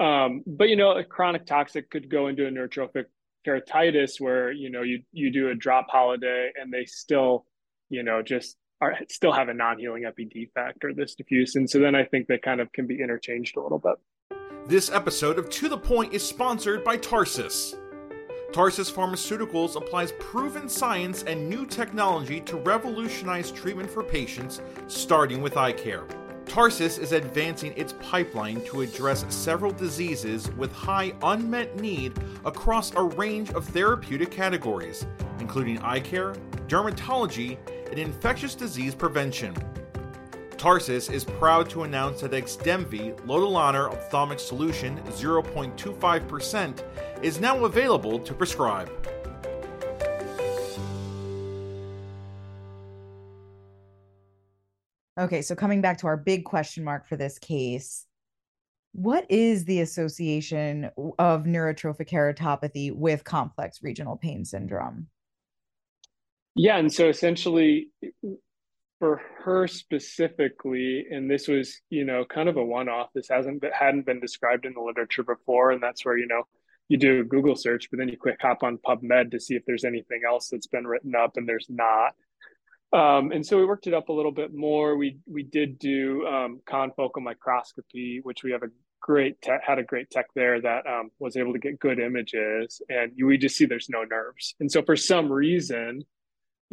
Um, 0.00 0.42
but 0.46 0.68
you 0.68 0.76
know, 0.76 0.92
a 0.92 1.04
chronic 1.04 1.46
toxic 1.46 1.90
could 1.90 2.08
go 2.08 2.28
into 2.28 2.46
a 2.46 2.50
neurotrophic 2.50 3.04
keratitis 3.46 4.20
where 4.20 4.50
you 4.50 4.70
know 4.70 4.82
you 4.82 5.02
you 5.12 5.30
do 5.30 5.50
a 5.50 5.54
drop 5.54 5.86
holiday 5.90 6.50
and 6.60 6.72
they 6.72 6.84
still, 6.86 7.46
you 7.90 8.02
know, 8.02 8.22
just 8.22 8.56
are 8.80 8.94
still 9.08 9.32
have 9.32 9.48
a 9.48 9.54
non-healing 9.54 10.04
epi 10.04 10.24
defect 10.24 10.84
or 10.84 10.92
this 10.92 11.14
diffuse. 11.14 11.54
And 11.56 11.68
so 11.68 11.78
then 11.78 11.94
I 11.94 12.04
think 12.04 12.26
they 12.26 12.38
kind 12.38 12.60
of 12.60 12.72
can 12.72 12.86
be 12.86 13.00
interchanged 13.00 13.56
a 13.56 13.60
little 13.60 13.78
bit. 13.78 13.94
This 14.66 14.90
episode 14.90 15.38
of 15.38 15.50
To 15.50 15.68
the 15.68 15.78
Point 15.78 16.12
is 16.14 16.22
sponsored 16.22 16.82
by 16.82 16.96
Tarsus. 16.96 17.76
Tarsus 18.54 18.88
Pharmaceuticals 18.88 19.74
applies 19.74 20.12
proven 20.20 20.68
science 20.68 21.24
and 21.24 21.50
new 21.50 21.66
technology 21.66 22.40
to 22.42 22.56
revolutionize 22.58 23.50
treatment 23.50 23.90
for 23.90 24.04
patients, 24.04 24.60
starting 24.86 25.42
with 25.42 25.56
eye 25.56 25.72
care. 25.72 26.04
Tarsus 26.46 26.98
is 26.98 27.10
advancing 27.10 27.72
its 27.76 27.94
pipeline 27.94 28.64
to 28.66 28.82
address 28.82 29.24
several 29.28 29.72
diseases 29.72 30.52
with 30.52 30.70
high 30.70 31.12
unmet 31.24 31.74
need 31.80 32.12
across 32.44 32.94
a 32.94 33.02
range 33.02 33.50
of 33.50 33.66
therapeutic 33.66 34.30
categories, 34.30 35.04
including 35.40 35.80
eye 35.80 35.98
care, 35.98 36.36
dermatology, 36.68 37.58
and 37.90 37.98
infectious 37.98 38.54
disease 38.54 38.94
prevention. 38.94 39.52
Tarsus 40.64 41.10
is 41.10 41.24
proud 41.24 41.68
to 41.68 41.82
announce 41.82 42.22
that 42.22 42.30
Xdemvy 42.30 43.14
Lotilaner 43.26 43.92
Ophthalmic 43.92 44.40
Solution 44.40 44.98
0.25% 45.08 46.82
is 47.22 47.38
now 47.38 47.66
available 47.66 48.18
to 48.20 48.32
prescribe. 48.32 48.90
Okay, 55.20 55.42
so 55.42 55.54
coming 55.54 55.82
back 55.82 55.98
to 55.98 56.06
our 56.06 56.16
big 56.16 56.46
question 56.46 56.82
mark 56.82 57.06
for 57.06 57.16
this 57.16 57.38
case, 57.38 58.06
what 58.92 59.26
is 59.30 59.66
the 59.66 59.82
association 59.82 60.88
of 61.18 61.44
neurotrophic 61.44 62.08
keratopathy 62.08 62.90
with 62.90 63.22
complex 63.22 63.82
regional 63.82 64.16
pain 64.16 64.46
syndrome? 64.46 65.08
Yeah, 66.54 66.78
and 66.78 66.90
so 66.90 67.10
essentially, 67.10 67.90
for 68.98 69.20
her 69.44 69.66
specifically, 69.66 71.06
and 71.10 71.30
this 71.30 71.48
was, 71.48 71.80
you 71.90 72.04
know, 72.04 72.24
kind 72.24 72.48
of 72.48 72.56
a 72.56 72.64
one-off. 72.64 73.10
This 73.14 73.28
hasn't 73.28 73.60
been, 73.60 73.72
hadn't 73.72 74.06
been 74.06 74.20
described 74.20 74.66
in 74.66 74.74
the 74.74 74.80
literature 74.80 75.24
before, 75.24 75.72
and 75.72 75.82
that's 75.82 76.04
where 76.04 76.16
you 76.16 76.26
know 76.26 76.44
you 76.88 76.98
do 76.98 77.20
a 77.20 77.24
Google 77.24 77.56
search, 77.56 77.90
but 77.90 77.98
then 77.98 78.08
you 78.08 78.16
quick 78.16 78.38
hop 78.40 78.62
on 78.62 78.78
PubMed 78.78 79.30
to 79.32 79.40
see 79.40 79.54
if 79.54 79.64
there's 79.66 79.84
anything 79.84 80.22
else 80.26 80.48
that's 80.48 80.66
been 80.66 80.86
written 80.86 81.14
up, 81.14 81.36
and 81.36 81.48
there's 81.48 81.66
not. 81.68 82.14
Um, 82.92 83.32
and 83.32 83.44
so 83.44 83.56
we 83.58 83.64
worked 83.64 83.88
it 83.88 83.94
up 83.94 84.08
a 84.08 84.12
little 84.12 84.32
bit 84.32 84.54
more. 84.54 84.96
We 84.96 85.18
we 85.26 85.42
did 85.42 85.78
do 85.78 86.26
um, 86.26 86.60
confocal 86.68 87.22
microscopy, 87.22 88.20
which 88.22 88.44
we 88.44 88.52
have 88.52 88.62
a 88.62 88.68
great 89.00 89.42
te- 89.42 89.52
had 89.62 89.78
a 89.78 89.82
great 89.82 90.10
tech 90.10 90.26
there 90.34 90.60
that 90.60 90.86
um, 90.86 91.10
was 91.18 91.36
able 91.36 91.52
to 91.52 91.58
get 91.58 91.80
good 91.80 91.98
images, 91.98 92.80
and 92.88 93.12
we 93.20 93.36
just 93.36 93.56
see 93.56 93.66
there's 93.66 93.90
no 93.90 94.04
nerves. 94.04 94.54
And 94.60 94.70
so 94.70 94.82
for 94.82 94.96
some 94.96 95.30
reason, 95.32 96.04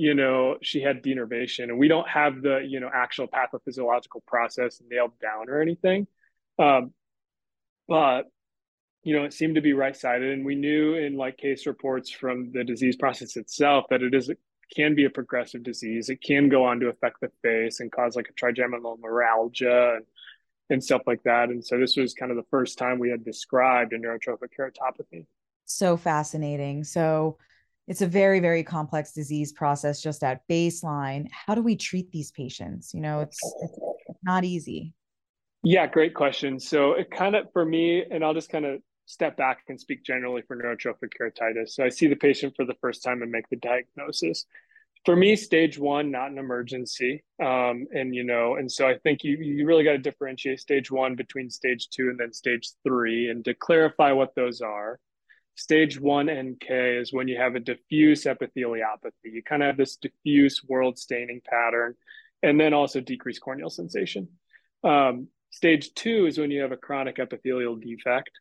you 0.01 0.15
know, 0.15 0.57
she 0.63 0.81
had 0.81 1.03
denervation, 1.03 1.65
and 1.65 1.77
we 1.77 1.87
don't 1.87 2.09
have 2.09 2.41
the 2.41 2.65
you 2.67 2.79
know 2.79 2.89
actual 2.91 3.27
pathophysiological 3.27 4.25
process 4.25 4.81
nailed 4.89 5.11
down 5.19 5.47
or 5.47 5.61
anything. 5.61 6.07
Um, 6.57 6.91
but 7.87 8.23
you 9.03 9.15
know, 9.15 9.25
it 9.25 9.33
seemed 9.33 9.55
to 9.55 9.61
be 9.61 9.73
right 9.73 9.95
sided, 9.95 10.31
and 10.31 10.43
we 10.43 10.55
knew 10.55 10.95
in 10.95 11.17
like 11.17 11.37
case 11.37 11.67
reports 11.67 12.09
from 12.09 12.51
the 12.51 12.63
disease 12.63 12.95
process 12.95 13.37
itself 13.37 13.85
that 13.91 14.01
it 14.01 14.15
is 14.15 14.31
can 14.75 14.95
be 14.95 15.05
a 15.05 15.09
progressive 15.11 15.61
disease. 15.61 16.09
It 16.09 16.19
can 16.23 16.49
go 16.49 16.65
on 16.65 16.79
to 16.79 16.87
affect 16.87 17.21
the 17.21 17.29
face 17.43 17.79
and 17.79 17.91
cause 17.91 18.15
like 18.15 18.27
a 18.27 18.33
trigeminal 18.33 18.97
neuralgia 18.99 19.97
and 19.97 20.05
and 20.71 20.83
stuff 20.83 21.03
like 21.05 21.21
that. 21.25 21.49
And 21.49 21.63
so 21.63 21.77
this 21.77 21.95
was 21.95 22.15
kind 22.15 22.31
of 22.31 22.37
the 22.37 22.49
first 22.49 22.79
time 22.79 22.97
we 22.97 23.11
had 23.11 23.23
described 23.23 23.93
a 23.93 23.99
neurotrophic 23.99 24.49
keratopathy. 24.57 25.27
So 25.65 25.95
fascinating. 25.95 26.85
So 26.85 27.37
it's 27.91 28.01
a 28.01 28.07
very 28.07 28.39
very 28.39 28.63
complex 28.63 29.11
disease 29.11 29.51
process 29.51 30.01
just 30.01 30.23
at 30.23 30.47
baseline. 30.47 31.27
How 31.29 31.53
do 31.53 31.61
we 31.61 31.75
treat 31.75 32.09
these 32.13 32.31
patients? 32.31 32.93
You 32.93 33.01
know 33.01 33.19
it's, 33.19 33.37
it's 33.61 34.19
not 34.23 34.45
easy. 34.45 34.93
Yeah 35.61 35.87
great 35.87 36.13
question. 36.13 36.57
So 36.57 36.93
it 36.93 37.11
kind 37.11 37.35
of 37.35 37.47
for 37.51 37.65
me 37.65 38.05
and 38.09 38.23
i'll 38.23 38.33
just 38.33 38.49
kind 38.49 38.63
of 38.65 38.79
step 39.07 39.35
back 39.35 39.63
and 39.67 39.77
speak 39.77 40.05
generally 40.05 40.41
for 40.47 40.55
neurotrophic 40.55 41.11
keratitis. 41.19 41.71
So 41.71 41.83
i 41.83 41.89
see 41.89 42.07
the 42.07 42.15
patient 42.15 42.53
for 42.55 42.63
the 42.63 42.75
first 42.79 43.03
time 43.03 43.23
and 43.23 43.29
make 43.29 43.49
the 43.49 43.57
diagnosis. 43.57 44.45
For 45.03 45.17
me 45.17 45.35
stage 45.35 45.77
one 45.77 46.11
not 46.11 46.31
an 46.31 46.37
emergency. 46.37 47.25
Um, 47.43 47.87
and 47.93 48.15
you 48.15 48.23
know 48.23 48.55
and 48.55 48.71
so 48.71 48.87
i 48.87 48.97
think 48.99 49.25
you, 49.25 49.35
you 49.35 49.65
really 49.65 49.83
got 49.83 49.91
to 49.91 49.97
differentiate 49.97 50.61
stage 50.61 50.89
one 50.89 51.15
between 51.15 51.49
stage 51.49 51.89
two 51.89 52.07
and 52.09 52.17
then 52.17 52.31
stage 52.31 52.69
three 52.85 53.29
and 53.29 53.43
to 53.43 53.53
clarify 53.53 54.13
what 54.13 54.33
those 54.33 54.61
are 54.61 54.97
Stage 55.55 55.99
one 55.99 56.27
NK 56.27 56.65
is 56.69 57.13
when 57.13 57.27
you 57.27 57.37
have 57.37 57.55
a 57.55 57.59
diffuse 57.59 58.23
epitheliopathy. 58.23 59.11
You 59.23 59.43
kind 59.43 59.61
of 59.61 59.67
have 59.67 59.77
this 59.77 59.97
diffuse 59.97 60.61
whorled 60.69 60.97
staining 60.97 61.41
pattern, 61.47 61.95
and 62.41 62.59
then 62.59 62.73
also 62.73 62.99
decreased 62.99 63.41
corneal 63.41 63.69
sensation. 63.69 64.27
Um, 64.83 65.27
stage 65.51 65.93
two 65.93 66.25
is 66.25 66.37
when 66.37 66.51
you 66.51 66.61
have 66.61 66.71
a 66.71 66.77
chronic 66.77 67.19
epithelial 67.19 67.75
defect. 67.75 68.31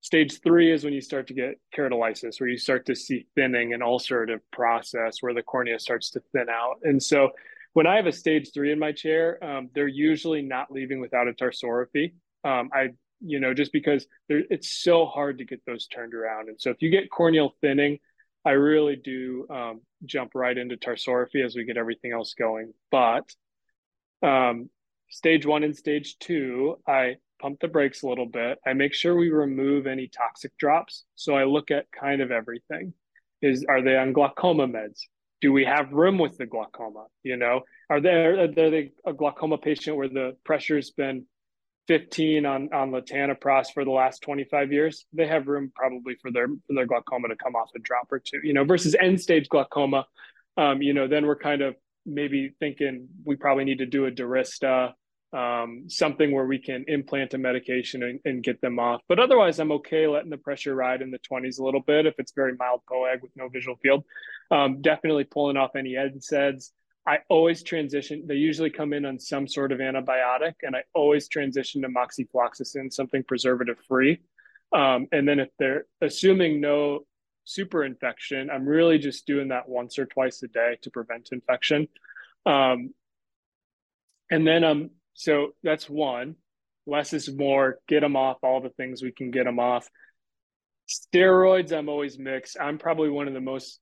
Stage 0.00 0.40
three 0.42 0.72
is 0.72 0.82
when 0.82 0.92
you 0.92 1.00
start 1.00 1.28
to 1.28 1.34
get 1.34 1.60
keratolysis, 1.76 2.40
where 2.40 2.48
you 2.48 2.58
start 2.58 2.86
to 2.86 2.96
see 2.96 3.26
thinning 3.36 3.72
and 3.72 3.82
ulcerative 3.82 4.40
process 4.52 5.18
where 5.20 5.34
the 5.34 5.42
cornea 5.42 5.78
starts 5.78 6.10
to 6.10 6.22
thin 6.32 6.46
out. 6.50 6.80
And 6.82 7.00
so 7.00 7.30
when 7.72 7.86
I 7.86 7.96
have 7.96 8.06
a 8.06 8.12
stage 8.12 8.50
three 8.52 8.72
in 8.72 8.78
my 8.78 8.92
chair, 8.92 9.42
um, 9.44 9.70
they're 9.74 9.86
usually 9.86 10.42
not 10.42 10.72
leaving 10.72 11.00
without 11.00 11.28
a 11.28 11.32
tarsorrhaphy. 11.32 12.14
Um, 12.44 12.70
I 12.74 12.88
you 13.24 13.40
know, 13.40 13.54
just 13.54 13.72
because 13.72 14.06
there, 14.28 14.42
it's 14.50 14.70
so 14.70 15.06
hard 15.06 15.38
to 15.38 15.44
get 15.44 15.62
those 15.66 15.86
turned 15.86 16.14
around. 16.14 16.48
And 16.48 16.60
so 16.60 16.70
if 16.70 16.82
you 16.82 16.90
get 16.90 17.10
corneal 17.10 17.54
thinning, 17.60 17.98
I 18.44 18.52
really 18.52 18.96
do 18.96 19.46
um, 19.50 19.80
jump 20.04 20.32
right 20.34 20.56
into 20.56 20.76
tarsorrhaphy 20.76 21.44
as 21.44 21.54
we 21.54 21.64
get 21.64 21.76
everything 21.76 22.12
else 22.12 22.34
going. 22.34 22.72
But 22.90 23.30
um, 24.22 24.68
stage 25.10 25.46
one 25.46 25.62
and 25.62 25.76
stage 25.76 26.18
two, 26.18 26.78
I 26.86 27.16
pump 27.40 27.60
the 27.60 27.68
brakes 27.68 28.02
a 28.02 28.08
little 28.08 28.26
bit. 28.26 28.58
I 28.66 28.72
make 28.72 28.94
sure 28.94 29.16
we 29.16 29.30
remove 29.30 29.86
any 29.86 30.08
toxic 30.08 30.56
drops. 30.58 31.04
So 31.14 31.34
I 31.34 31.44
look 31.44 31.70
at 31.70 31.86
kind 31.92 32.20
of 32.20 32.30
everything. 32.30 32.94
Is 33.40 33.64
are 33.68 33.82
they 33.82 33.96
on 33.96 34.12
glaucoma 34.12 34.68
meds? 34.68 35.00
Do 35.40 35.52
we 35.52 35.64
have 35.64 35.92
room 35.92 36.18
with 36.18 36.38
the 36.38 36.46
glaucoma? 36.46 37.06
You 37.24 37.36
know, 37.36 37.62
are 37.90 38.00
there 38.00 38.44
are 38.44 38.48
they 38.48 38.92
a 39.04 39.12
glaucoma 39.12 39.58
patient 39.58 39.96
where 39.96 40.08
the 40.08 40.36
pressure's 40.44 40.90
been 40.90 41.26
15 41.88 42.46
on 42.46 42.72
on 42.72 42.90
latanoprost 42.90 43.72
for 43.74 43.84
the 43.84 43.90
last 43.90 44.22
25 44.22 44.72
years, 44.72 45.06
they 45.12 45.26
have 45.26 45.48
room 45.48 45.72
probably 45.74 46.16
for 46.20 46.30
their 46.30 46.48
for 46.48 46.74
their 46.74 46.86
glaucoma 46.86 47.28
to 47.28 47.36
come 47.36 47.54
off 47.54 47.70
a 47.74 47.78
drop 47.80 48.10
or 48.10 48.18
two. 48.18 48.40
You 48.42 48.52
know, 48.52 48.64
versus 48.64 48.94
end 49.00 49.20
stage 49.20 49.48
glaucoma, 49.48 50.06
um, 50.56 50.82
you 50.82 50.94
know, 50.94 51.08
then 51.08 51.26
we're 51.26 51.36
kind 51.36 51.62
of 51.62 51.74
maybe 52.06 52.54
thinking 52.60 53.08
we 53.24 53.36
probably 53.36 53.64
need 53.64 53.78
to 53.78 53.86
do 53.86 54.06
a 54.06 54.10
Durysta, 54.10 54.92
um, 55.32 55.84
something 55.88 56.30
where 56.32 56.46
we 56.46 56.58
can 56.58 56.84
implant 56.88 57.34
a 57.34 57.38
medication 57.38 58.02
and, 58.02 58.20
and, 58.24 58.42
get 58.42 58.60
them 58.60 58.78
off. 58.78 59.00
But 59.08 59.18
otherwise, 59.18 59.58
I'm 59.58 59.72
okay 59.72 60.06
letting 60.06 60.30
the 60.30 60.36
pressure 60.36 60.74
ride 60.74 61.00
in 61.00 61.10
the 61.10 61.20
20s 61.30 61.58
a 61.58 61.64
little 61.64 61.80
bit 61.80 62.06
if 62.06 62.14
it's 62.18 62.32
very 62.32 62.54
mild 62.58 62.82
coag 62.90 63.22
with 63.22 63.30
no 63.34 63.48
visual 63.48 63.76
field. 63.82 64.04
Um, 64.50 64.82
definitely 64.82 65.24
pulling 65.24 65.56
off 65.56 65.70
any 65.76 65.92
NSAIDs. 65.92 66.70
I 67.06 67.18
always 67.28 67.62
transition. 67.62 68.24
They 68.26 68.36
usually 68.36 68.70
come 68.70 68.92
in 68.92 69.04
on 69.04 69.18
some 69.18 69.48
sort 69.48 69.72
of 69.72 69.80
antibiotic, 69.80 70.54
and 70.62 70.76
I 70.76 70.84
always 70.94 71.28
transition 71.28 71.82
to 71.82 71.88
moxifloxacin, 71.88 72.92
something 72.92 73.24
preservative 73.24 73.78
free. 73.88 74.20
Um, 74.72 75.08
and 75.12 75.28
then 75.28 75.40
if 75.40 75.48
they're 75.58 75.86
assuming 76.00 76.60
no 76.60 77.00
super 77.44 77.84
infection, 77.84 78.50
I'm 78.50 78.66
really 78.66 78.98
just 78.98 79.26
doing 79.26 79.48
that 79.48 79.68
once 79.68 79.98
or 79.98 80.06
twice 80.06 80.42
a 80.44 80.48
day 80.48 80.78
to 80.82 80.90
prevent 80.90 81.30
infection. 81.32 81.88
Um, 82.46 82.94
and 84.30 84.46
then 84.46 84.62
um, 84.62 84.90
so 85.14 85.54
that's 85.62 85.90
one. 85.90 86.36
Less 86.86 87.12
is 87.12 87.32
more. 87.32 87.78
Get 87.88 88.00
them 88.00 88.16
off 88.16 88.38
all 88.42 88.60
the 88.60 88.70
things 88.70 89.02
we 89.02 89.12
can 89.12 89.30
get 89.30 89.44
them 89.44 89.58
off. 89.58 89.88
Steroids, 90.88 91.72
I'm 91.72 91.88
always 91.88 92.18
mixed. 92.18 92.56
I'm 92.60 92.78
probably 92.78 93.08
one 93.08 93.28
of 93.28 93.34
the 93.34 93.40
most 93.40 93.78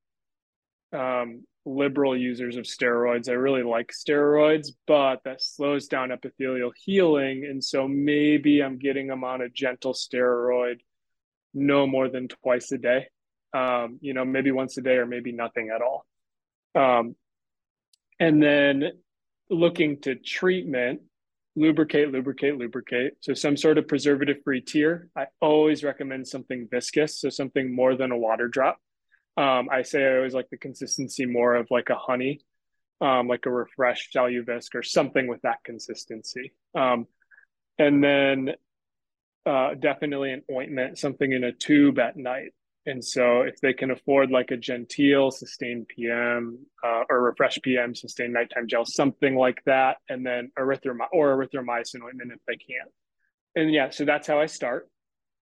um, 0.92 1.44
liberal 1.66 2.16
users 2.16 2.56
of 2.56 2.64
steroids. 2.64 3.28
I 3.28 3.32
really 3.32 3.62
like 3.62 3.92
steroids, 3.92 4.68
but 4.86 5.20
that 5.24 5.42
slows 5.42 5.88
down 5.88 6.10
epithelial 6.10 6.72
healing. 6.84 7.44
And 7.44 7.62
so 7.62 7.86
maybe 7.86 8.62
I'm 8.62 8.78
getting 8.78 9.06
them 9.06 9.24
on 9.24 9.42
a 9.42 9.48
gentle 9.48 9.92
steroid 9.92 10.80
no 11.52 11.86
more 11.86 12.08
than 12.08 12.28
twice 12.28 12.72
a 12.72 12.78
day. 12.78 13.08
Um, 13.52 13.98
you 14.00 14.14
know, 14.14 14.24
maybe 14.24 14.52
once 14.52 14.76
a 14.78 14.82
day 14.82 14.94
or 14.94 15.06
maybe 15.06 15.32
nothing 15.32 15.70
at 15.74 15.82
all. 15.82 16.06
Um, 16.74 17.16
and 18.18 18.42
then 18.42 18.92
looking 19.48 20.00
to 20.02 20.14
treatment, 20.14 21.00
lubricate, 21.56 22.12
lubricate, 22.12 22.56
lubricate. 22.56 23.16
So 23.20 23.34
some 23.34 23.56
sort 23.56 23.78
of 23.78 23.88
preservative 23.88 24.36
free 24.44 24.60
tier. 24.60 25.08
I 25.16 25.26
always 25.40 25.82
recommend 25.82 26.28
something 26.28 26.68
viscous, 26.70 27.20
so 27.20 27.28
something 27.28 27.74
more 27.74 27.96
than 27.96 28.12
a 28.12 28.16
water 28.16 28.46
drop. 28.46 28.78
Um, 29.36 29.68
I 29.70 29.82
say 29.82 30.04
I 30.04 30.16
always 30.16 30.34
like 30.34 30.50
the 30.50 30.58
consistency 30.58 31.26
more 31.26 31.54
of 31.54 31.68
like 31.70 31.88
a 31.88 31.94
honey, 31.94 32.40
um, 33.00 33.28
like 33.28 33.46
a 33.46 33.50
refreshed 33.50 34.12
Celluvisc 34.14 34.74
or 34.74 34.82
something 34.82 35.26
with 35.26 35.40
that 35.42 35.58
consistency. 35.64 36.52
Um, 36.74 37.06
and 37.78 38.04
then 38.04 38.50
uh, 39.46 39.74
definitely 39.74 40.32
an 40.32 40.42
ointment, 40.52 40.98
something 40.98 41.32
in 41.32 41.44
a 41.44 41.52
tube 41.52 41.98
at 41.98 42.16
night. 42.16 42.52
And 42.86 43.04
so 43.04 43.42
if 43.42 43.60
they 43.60 43.72
can 43.72 43.90
afford 43.90 44.30
like 44.30 44.50
a 44.50 44.56
GenTeal 44.56 45.32
sustained 45.32 45.88
PM 45.88 46.58
uh, 46.84 47.02
or 47.08 47.22
refresh 47.22 47.58
PM 47.62 47.94
sustained 47.94 48.32
nighttime 48.32 48.66
gel, 48.68 48.84
something 48.84 49.36
like 49.36 49.62
that, 49.66 49.98
and 50.08 50.24
then 50.24 50.50
erythrom 50.58 50.98
or 51.12 51.36
erythromycin 51.36 52.02
ointment 52.02 52.32
if 52.32 52.40
they 52.46 52.56
can. 52.56 52.86
And 53.54 53.72
yeah, 53.72 53.90
so 53.90 54.04
that's 54.04 54.26
how 54.26 54.40
I 54.40 54.46
start. 54.46 54.88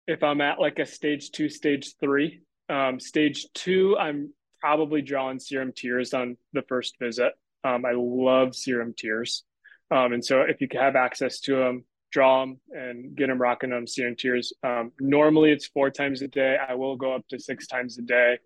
If 0.06 0.22
I'm 0.22 0.40
at 0.40 0.58
like 0.58 0.78
a 0.78 0.86
stage 0.86 1.30
two, 1.30 1.48
stage 1.48 1.94
three, 2.00 2.42
um, 2.68 3.00
stage 3.00 3.46
two, 3.54 3.96
I'm 3.98 4.32
probably 4.60 5.02
drawing 5.02 5.38
serum 5.38 5.72
tears 5.74 6.14
on 6.14 6.36
the 6.52 6.62
first 6.62 6.96
visit. 6.98 7.32
Um, 7.64 7.84
I 7.84 7.92
love 7.94 8.54
serum 8.54 8.94
tears. 8.96 9.44
Um, 9.90 10.12
and 10.12 10.24
so 10.24 10.42
if 10.42 10.60
you 10.60 10.68
have 10.72 10.96
access 10.96 11.40
to 11.40 11.56
them, 11.56 11.84
draw 12.10 12.40
them 12.40 12.60
and 12.70 13.14
get 13.16 13.28
them 13.28 13.40
rocking 13.40 13.72
on 13.72 13.86
serum 13.86 14.16
tears. 14.16 14.52
Um, 14.62 14.92
normally 15.00 15.50
it's 15.50 15.66
four 15.66 15.90
times 15.90 16.22
a 16.22 16.28
day. 16.28 16.56
I 16.56 16.74
will 16.74 16.96
go 16.96 17.14
up 17.14 17.26
to 17.28 17.38
six 17.38 17.66
times 17.66 17.98
a 17.98 18.02
day. 18.02 18.38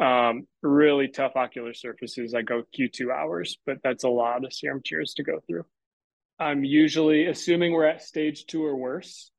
Um, 0.00 0.46
really 0.62 1.08
tough 1.08 1.36
ocular 1.36 1.74
surfaces. 1.74 2.34
I 2.34 2.42
go 2.42 2.62
Q2 2.78 3.12
hours, 3.12 3.58
but 3.66 3.78
that's 3.84 4.04
a 4.04 4.08
lot 4.08 4.44
of 4.44 4.52
serum 4.52 4.80
tears 4.84 5.14
to 5.14 5.22
go 5.22 5.40
through. 5.46 5.64
I'm 6.38 6.64
usually 6.64 7.26
assuming 7.26 7.72
we're 7.72 7.84
at 7.84 8.02
stage 8.02 8.46
two 8.46 8.64
or 8.64 8.74
worse. 8.74 9.29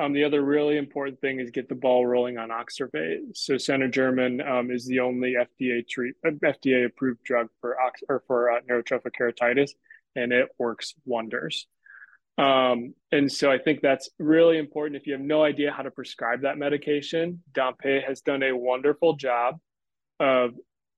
Um, 0.00 0.14
the 0.14 0.24
other 0.24 0.42
really 0.42 0.78
important 0.78 1.20
thing 1.20 1.40
is 1.40 1.50
get 1.50 1.68
the 1.68 1.74
ball 1.74 2.06
rolling 2.06 2.38
on 2.38 2.48
Oxervate. 2.48 3.36
So 3.36 3.54
Cenegermin 3.54 4.48
um, 4.48 4.70
is 4.70 4.86
the 4.86 5.00
only 5.00 5.34
FDA 5.34 5.86
treat 5.86 6.14
FDA 6.24 6.86
approved 6.86 7.22
drug 7.22 7.48
for 7.60 7.78
ox 7.78 8.00
or 8.08 8.22
for 8.26 8.50
uh, 8.50 8.60
neurotrophic 8.68 9.12
keratitis, 9.20 9.72
and 10.16 10.32
it 10.32 10.48
works 10.58 10.94
wonders. 11.04 11.66
Um, 12.38 12.94
and 13.12 13.30
so 13.30 13.50
I 13.50 13.58
think 13.58 13.82
that's 13.82 14.08
really 14.18 14.56
important. 14.56 14.96
If 14.96 15.06
you 15.06 15.12
have 15.12 15.20
no 15.20 15.44
idea 15.44 15.70
how 15.70 15.82
to 15.82 15.90
prescribe 15.90 16.42
that 16.42 16.56
medication, 16.56 17.42
Dompé 17.52 18.02
has 18.02 18.22
done 18.22 18.42
a 18.42 18.56
wonderful 18.56 19.16
job 19.16 19.60
of 20.18 20.52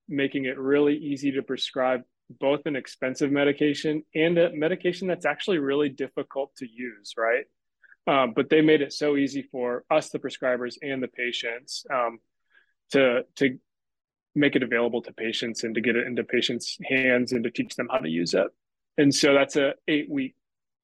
making 0.08 0.44
it 0.44 0.58
really 0.58 0.96
easy 0.96 1.32
to 1.32 1.42
prescribe 1.42 2.02
both 2.38 2.66
an 2.66 2.76
expensive 2.76 3.32
medication 3.32 4.04
and 4.14 4.38
a 4.38 4.52
medication 4.52 5.08
that's 5.08 5.26
actually 5.26 5.58
really 5.58 5.88
difficult 5.88 6.54
to 6.58 6.68
use, 6.70 7.14
right? 7.18 7.46
Um, 8.06 8.32
but 8.34 8.50
they 8.50 8.62
made 8.62 8.82
it 8.82 8.92
so 8.92 9.16
easy 9.16 9.42
for 9.42 9.84
us, 9.90 10.10
the 10.10 10.18
prescribers, 10.18 10.74
and 10.82 11.02
the 11.02 11.08
patients 11.08 11.84
um, 11.92 12.18
to 12.90 13.22
to 13.36 13.58
make 14.34 14.56
it 14.56 14.62
available 14.62 15.02
to 15.02 15.12
patients 15.12 15.62
and 15.62 15.74
to 15.74 15.80
get 15.80 15.94
it 15.94 16.06
into 16.06 16.24
patients' 16.24 16.78
hands 16.84 17.32
and 17.32 17.44
to 17.44 17.50
teach 17.50 17.76
them 17.76 17.88
how 17.90 17.98
to 17.98 18.08
use 18.08 18.34
it. 18.34 18.46
And 18.98 19.14
so 19.14 19.34
that's 19.34 19.56
a 19.56 19.74
eight 19.86 20.10
week 20.10 20.34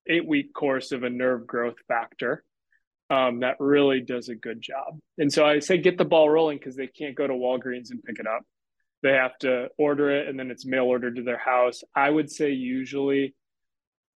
eight 0.08 0.26
week 0.26 0.54
course 0.54 0.92
of 0.92 1.02
a 1.02 1.10
nerve 1.10 1.46
growth 1.46 1.76
factor 1.88 2.44
um, 3.10 3.40
that 3.40 3.56
really 3.58 4.00
does 4.00 4.28
a 4.28 4.34
good 4.34 4.60
job. 4.60 4.98
And 5.16 5.32
so 5.32 5.44
I 5.44 5.60
say 5.60 5.78
get 5.78 5.98
the 5.98 6.04
ball 6.04 6.28
rolling 6.28 6.58
because 6.58 6.76
they 6.76 6.86
can't 6.86 7.14
go 7.14 7.26
to 7.26 7.32
Walgreens 7.32 7.90
and 7.90 8.02
pick 8.02 8.18
it 8.18 8.26
up. 8.26 8.42
They 9.02 9.12
have 9.12 9.38
to 9.38 9.68
order 9.78 10.10
it 10.10 10.28
and 10.28 10.38
then 10.38 10.50
it's 10.50 10.66
mail 10.66 10.84
ordered 10.84 11.16
to 11.16 11.22
their 11.22 11.38
house. 11.38 11.82
I 11.94 12.10
would 12.10 12.30
say 12.30 12.50
usually 12.50 13.34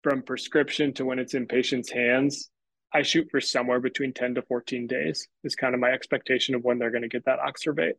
from 0.03 0.23
prescription 0.23 0.93
to 0.95 1.05
when 1.05 1.19
it's 1.19 1.35
in 1.35 1.47
patients' 1.47 1.91
hands, 1.91 2.51
I 2.93 3.03
shoot 3.03 3.29
for 3.31 3.41
somewhere 3.41 3.81
between 3.81 4.13
10 4.13 4.35
to 4.35 4.43
14 4.43 4.87
days 4.87 5.29
is 5.45 5.55
kind 5.55 5.75
of 5.75 5.81
my 5.81 5.91
expectation 5.91 6.55
of 6.55 6.65
when 6.65 6.79
they're 6.79 6.91
going 6.91 7.03
to 7.03 7.09
get 7.09 7.27
that 7.27 7.39
oxervate. 7.39 7.95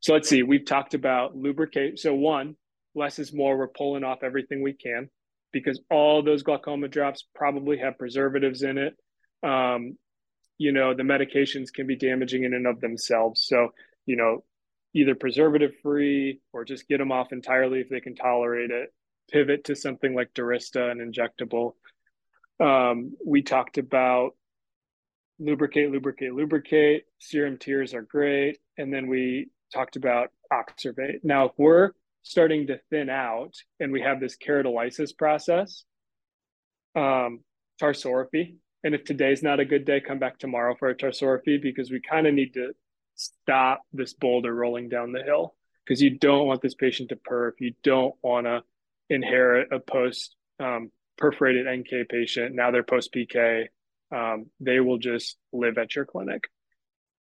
So 0.00 0.12
let's 0.12 0.28
see, 0.28 0.42
we've 0.42 0.66
talked 0.66 0.92
about 0.92 1.34
lubricate. 1.34 1.98
So 1.98 2.14
one, 2.14 2.56
less 2.94 3.18
is 3.18 3.32
more. 3.32 3.56
We're 3.56 3.68
pulling 3.68 4.04
off 4.04 4.22
everything 4.22 4.62
we 4.62 4.74
can 4.74 5.08
because 5.52 5.80
all 5.90 6.22
those 6.22 6.42
glaucoma 6.42 6.88
drops 6.88 7.24
probably 7.34 7.78
have 7.78 7.98
preservatives 7.98 8.62
in 8.62 8.76
it. 8.76 8.96
Um, 9.42 9.96
you 10.58 10.72
know, 10.72 10.94
the 10.94 11.02
medications 11.02 11.72
can 11.72 11.86
be 11.86 11.96
damaging 11.96 12.44
in 12.44 12.54
and 12.54 12.66
of 12.66 12.80
themselves. 12.80 13.46
So, 13.46 13.70
you 14.04 14.16
know, 14.16 14.44
either 14.94 15.14
preservative 15.14 15.72
free 15.82 16.40
or 16.52 16.64
just 16.64 16.88
get 16.88 16.98
them 16.98 17.10
off 17.10 17.32
entirely 17.32 17.80
if 17.80 17.88
they 17.88 18.00
can 18.00 18.14
tolerate 18.14 18.70
it. 18.70 18.92
Pivot 19.30 19.64
to 19.64 19.76
something 19.76 20.14
like 20.14 20.34
Durysta, 20.34 20.90
an 20.90 20.98
injectable. 20.98 21.72
Um, 22.60 23.16
we 23.24 23.42
talked 23.42 23.78
about 23.78 24.32
lubricate, 25.38 25.90
lubricate, 25.90 26.34
lubricate. 26.34 27.06
Serum 27.18 27.58
tears 27.58 27.94
are 27.94 28.02
great. 28.02 28.58
And 28.78 28.92
then 28.92 29.08
we 29.08 29.48
talked 29.72 29.96
about 29.96 30.30
Oxervate. 30.52 31.20
Now, 31.22 31.46
if 31.46 31.52
we're 31.56 31.90
starting 32.22 32.68
to 32.68 32.80
thin 32.90 33.10
out 33.10 33.54
and 33.80 33.92
we 33.92 34.00
have 34.00 34.20
this 34.20 34.36
keratolysis 34.36 35.16
process, 35.16 35.84
um, 36.94 37.40
tarsorrhaphy. 37.80 38.56
And 38.82 38.94
if 38.94 39.04
today's 39.04 39.42
not 39.42 39.60
a 39.60 39.64
good 39.64 39.84
day, 39.84 40.00
come 40.00 40.18
back 40.18 40.38
tomorrow 40.38 40.76
for 40.78 40.88
a 40.88 40.94
tarsorrhaphy 40.94 41.60
because 41.60 41.90
we 41.90 42.00
kind 42.00 42.26
of 42.26 42.34
need 42.34 42.54
to 42.54 42.72
stop 43.14 43.82
this 43.92 44.12
boulder 44.12 44.54
rolling 44.54 44.88
down 44.88 45.12
the 45.12 45.22
hill 45.22 45.54
because 45.84 46.02
you 46.02 46.10
don't 46.10 46.46
want 46.46 46.62
this 46.62 46.74
patient 46.74 47.10
to 47.10 47.16
perf. 47.16 47.52
You 47.58 47.74
don't 47.82 48.14
want 48.22 48.46
to 48.46 48.62
inherit 49.08 49.72
a 49.72 49.78
post 49.78 50.36
um, 50.60 50.90
perforated 51.16 51.66
NK 51.66 52.08
patient. 52.08 52.54
Now 52.54 52.70
they're 52.70 52.82
post 52.82 53.12
PK. 53.12 53.66
Um, 54.14 54.46
they 54.60 54.80
will 54.80 54.98
just 54.98 55.36
live 55.52 55.78
at 55.78 55.94
your 55.94 56.04
clinic. 56.04 56.44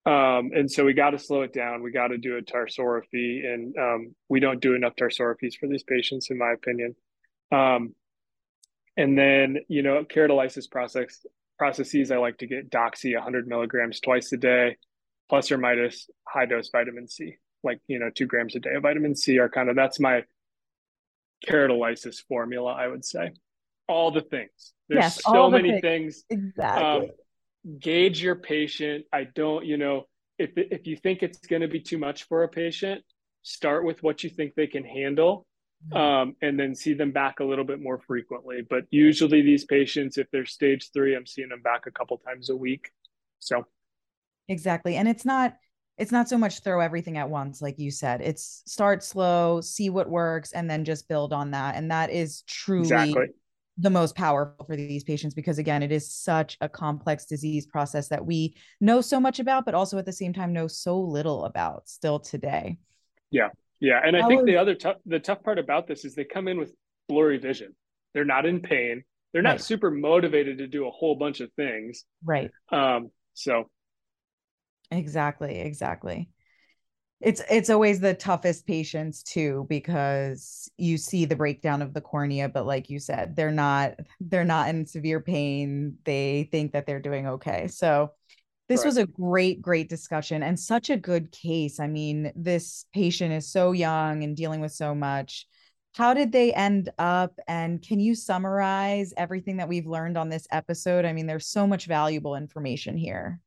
Um, 0.05 0.51
and 0.55 0.71
so 0.71 0.85
we 0.85 0.93
got 0.93 1.11
to 1.11 1.19
slow 1.19 1.41
it 1.41 1.53
down. 1.53 1.83
We 1.83 1.91
got 1.91 2.07
to 2.07 2.17
do 2.17 2.37
a 2.37 2.41
tarsorrhaphy, 2.41 3.45
and 3.45 3.75
um, 3.77 4.15
we 4.27 4.39
don't 4.39 4.61
do 4.61 4.73
enough 4.73 4.95
tarsorrhaphies 4.95 5.55
for 5.59 5.67
these 5.67 5.83
patients, 5.83 6.31
in 6.31 6.37
my 6.37 6.51
opinion. 6.53 6.95
Um, 7.51 7.93
and 8.97 9.17
then, 9.17 9.57
you 9.67 9.83
know, 9.83 10.03
keratolysis 10.03 10.69
process 10.69 11.25
processes, 11.57 12.11
I 12.11 12.17
like 12.17 12.37
to 12.37 12.47
get 12.47 12.71
doxy 12.71 13.13
100 13.13 13.47
milligrams 13.47 13.99
twice 13.99 14.31
a 14.31 14.37
day, 14.37 14.77
plus 15.29 15.51
or 15.51 15.57
minus 15.57 16.09
high 16.27 16.45
dose 16.45 16.69
vitamin 16.69 17.07
C, 17.07 17.35
like 17.63 17.79
you 17.87 17.99
know, 17.99 18.09
two 18.09 18.25
grams 18.25 18.55
a 18.55 18.59
day 18.59 18.75
of 18.75 18.83
vitamin 18.83 19.15
C 19.15 19.37
are 19.37 19.49
kind 19.49 19.69
of 19.69 19.75
that's 19.75 19.99
my 19.99 20.23
keratolysis 21.47 22.23
formula, 22.27 22.73
I 22.73 22.87
would 22.87 23.05
say. 23.05 23.33
All 23.89 24.11
the 24.11 24.21
things. 24.21 24.73
There's 24.87 25.03
yes, 25.03 25.21
so 25.23 25.49
many 25.49 25.81
things. 25.81 26.23
things. 26.29 26.55
Exactly. 26.55 27.09
Um, 27.09 27.79
gauge 27.79 28.21
your 28.21 28.35
patient. 28.35 29.05
I 29.11 29.25
don't, 29.25 29.65
you 29.65 29.77
know, 29.77 30.05
if 30.37 30.51
if 30.55 30.87
you 30.87 30.95
think 30.95 31.23
it's 31.23 31.39
going 31.39 31.61
to 31.61 31.67
be 31.67 31.81
too 31.81 31.97
much 31.97 32.23
for 32.23 32.43
a 32.43 32.47
patient, 32.47 33.03
start 33.41 33.83
with 33.85 34.01
what 34.03 34.23
you 34.23 34.29
think 34.29 34.55
they 34.55 34.67
can 34.67 34.83
handle, 34.83 35.45
mm-hmm. 35.91 35.97
um, 35.97 36.35
and 36.41 36.59
then 36.59 36.73
see 36.73 36.93
them 36.93 37.11
back 37.11 37.39
a 37.39 37.43
little 37.43 37.65
bit 37.65 37.81
more 37.81 37.99
frequently. 37.99 38.61
But 38.67 38.85
usually, 38.91 39.41
these 39.41 39.65
patients, 39.65 40.17
if 40.17 40.27
they're 40.31 40.45
stage 40.45 40.91
three, 40.93 41.15
I'm 41.15 41.25
seeing 41.25 41.49
them 41.49 41.61
back 41.61 41.87
a 41.87 41.91
couple 41.91 42.17
times 42.17 42.49
a 42.49 42.55
week. 42.55 42.89
So, 43.39 43.65
exactly, 44.47 44.95
and 44.95 45.07
it's 45.07 45.25
not 45.25 45.55
it's 45.97 46.13
not 46.13 46.29
so 46.29 46.37
much 46.37 46.61
throw 46.61 46.79
everything 46.79 47.17
at 47.17 47.29
once 47.29 47.61
like 47.61 47.77
you 47.77 47.91
said 47.91 48.21
it's 48.21 48.63
start 48.65 49.03
slow 49.03 49.59
see 49.59 49.89
what 49.89 50.09
works 50.09 50.53
and 50.53 50.69
then 50.69 50.85
just 50.85 51.09
build 51.09 51.33
on 51.33 51.51
that 51.51 51.75
and 51.75 51.91
that 51.91 52.09
is 52.09 52.43
truly 52.43 52.83
exactly. 52.83 53.27
The 53.79 53.89
most 53.89 54.15
powerful 54.15 54.65
for 54.65 54.75
these 54.75 55.03
patients 55.03 55.33
because 55.33 55.57
again 55.57 55.81
it 55.81 55.91
is 55.91 56.13
such 56.13 56.57
a 56.59 56.67
complex 56.67 57.25
disease 57.25 57.65
process 57.65 58.09
that 58.09 58.25
we 58.25 58.53
know 58.81 58.99
so 58.99 59.19
much 59.19 59.39
about 59.39 59.65
but 59.65 59.73
also 59.73 59.97
at 59.97 60.05
the 60.05 60.13
same 60.13 60.33
time 60.33 60.51
know 60.51 60.67
so 60.67 60.99
little 60.99 61.45
about 61.45 61.87
still 61.87 62.19
today. 62.19 62.77
Yeah. 63.31 63.49
Yeah. 63.79 64.01
And 64.03 64.17
i 64.17 64.27
think 64.27 64.45
the 64.45 64.57
other 64.57 64.75
tough 64.75 64.97
the 65.05 65.19
tough 65.19 65.41
part 65.43 65.59
about 65.59 65.87
this 65.87 66.03
is 66.03 66.13
they 66.13 66.25
come 66.25 66.47
in 66.47 66.59
with 66.59 66.73
blurry 67.07 67.37
vision. 67.37 67.75
They're 68.13 68.25
not 68.25 68.45
in 68.45 68.59
pain. 68.59 69.03
They're 69.31 69.41
not 69.41 69.51
right. 69.51 69.61
super 69.61 69.91
motivated 69.91 70.57
to 70.57 70.67
do 70.67 70.87
a 70.87 70.91
whole 70.91 71.15
bunch 71.15 71.39
of 71.39 71.51
things. 71.53 72.03
Right. 72.23 72.51
Um 72.71 73.11
so. 73.33 73.69
Exactly, 74.91 75.59
exactly. 75.59 76.29
It's 77.21 77.41
it's 77.49 77.69
always 77.69 77.99
the 77.99 78.13
toughest 78.13 78.65
patients 78.65 79.23
too 79.23 79.65
because 79.69 80.71
you 80.77 80.97
see 80.97 81.25
the 81.25 81.35
breakdown 81.35 81.81
of 81.81 81.93
the 81.93 81.99
cornea 81.99 82.47
but 82.47 82.65
like 82.65 82.89
you 82.89 82.97
said 82.97 83.35
they're 83.35 83.51
not 83.51 83.95
they're 84.21 84.45
not 84.45 84.69
in 84.69 84.85
severe 84.85 85.19
pain. 85.19 85.97
They 86.05 86.47
think 86.51 86.73
that 86.73 86.85
they're 86.85 87.01
doing 87.01 87.27
okay. 87.27 87.67
So 87.67 88.11
this 88.69 88.81
right. 88.81 88.85
was 88.85 88.97
a 88.97 89.05
great 89.05 89.61
great 89.61 89.89
discussion 89.89 90.43
and 90.43 90.59
such 90.59 90.89
a 90.89 90.97
good 90.97 91.31
case. 91.31 91.79
I 91.79 91.87
mean, 91.87 92.31
this 92.35 92.85
patient 92.93 93.33
is 93.33 93.51
so 93.51 93.73
young 93.73 94.23
and 94.23 94.35
dealing 94.35 94.61
with 94.61 94.71
so 94.71 94.95
much 94.95 95.45
how 95.95 96.13
did 96.13 96.31
they 96.31 96.53
end 96.53 96.89
up 96.97 97.39
and 97.47 97.81
can 97.81 97.99
you 97.99 98.15
summarize 98.15 99.13
everything 99.17 99.57
that 99.57 99.67
we've 99.67 99.87
learned 99.87 100.17
on 100.17 100.29
this 100.29 100.47
episode 100.51 101.05
i 101.05 101.11
mean 101.13 101.25
there's 101.25 101.47
so 101.47 101.65
much 101.65 101.85
valuable 101.87 102.35
information 102.35 102.95
here 102.95 103.39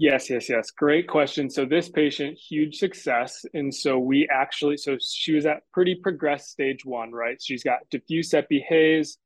Yes, 0.00 0.30
yes, 0.30 0.48
yes. 0.48 0.70
Great 0.70 1.06
question. 1.06 1.50
So 1.50 1.66
this 1.66 1.90
patient, 1.90 2.38
huge 2.38 2.76
success. 2.78 3.44
And 3.52 3.72
so 3.74 3.98
we 3.98 4.26
actually, 4.32 4.78
so 4.78 4.96
she 4.98 5.34
was 5.34 5.44
at 5.44 5.70
pretty 5.74 5.94
progressed 5.94 6.48
stage 6.48 6.86
one, 6.86 7.12
right? 7.12 7.36
She's 7.38 7.62
got 7.62 7.80
diffuse 7.90 8.32
epi 8.32 8.64
haze 8.66 9.18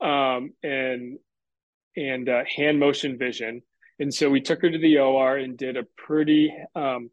um, 0.00 0.52
and 0.64 1.20
and 1.96 2.28
uh, 2.28 2.42
hand 2.44 2.80
motion 2.80 3.16
vision. 3.16 3.62
And 4.00 4.12
so 4.12 4.28
we 4.28 4.40
took 4.40 4.62
her 4.62 4.70
to 4.70 4.78
the 4.78 4.98
OR 4.98 5.36
and 5.36 5.56
did 5.56 5.76
a 5.76 5.84
pretty 5.96 6.52
um, 6.74 7.08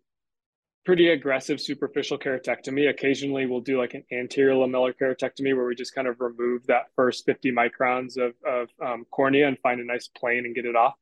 pretty 0.83 1.09
aggressive 1.09 1.61
superficial 1.61 2.17
keratectomy. 2.17 2.89
Occasionally 2.89 3.45
we'll 3.45 3.61
do 3.61 3.77
like 3.77 3.93
an 3.93 4.05
anterior 4.11 4.55
lamellar 4.55 4.91
keratectomy 4.99 5.55
where 5.55 5.65
we 5.67 5.75
just 5.75 5.93
kind 5.93 6.07
of 6.07 6.19
remove 6.19 6.65
that 6.65 6.85
first 6.95 7.27
50 7.27 7.51
microns 7.51 8.17
of, 8.17 8.33
of 8.43 8.69
um, 8.83 9.05
cornea 9.11 9.47
and 9.47 9.59
find 9.59 9.79
a 9.79 9.85
nice 9.85 10.07
plane 10.07 10.45
and 10.45 10.55
get 10.55 10.65
it 10.65 10.75
off. 10.75 10.95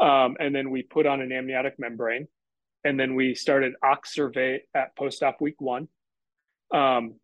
Um, 0.00 0.36
and 0.40 0.54
then 0.54 0.70
we 0.70 0.82
put 0.82 1.06
on 1.06 1.20
an 1.20 1.32
amniotic 1.32 1.78
membrane. 1.78 2.28
And 2.84 3.00
then 3.00 3.14
we 3.14 3.34
started 3.34 3.74
Oxervate 3.82 4.60
at 4.74 4.94
post-op 4.96 5.40
week 5.40 5.60
one. 5.60 5.88
Um, 6.72 7.14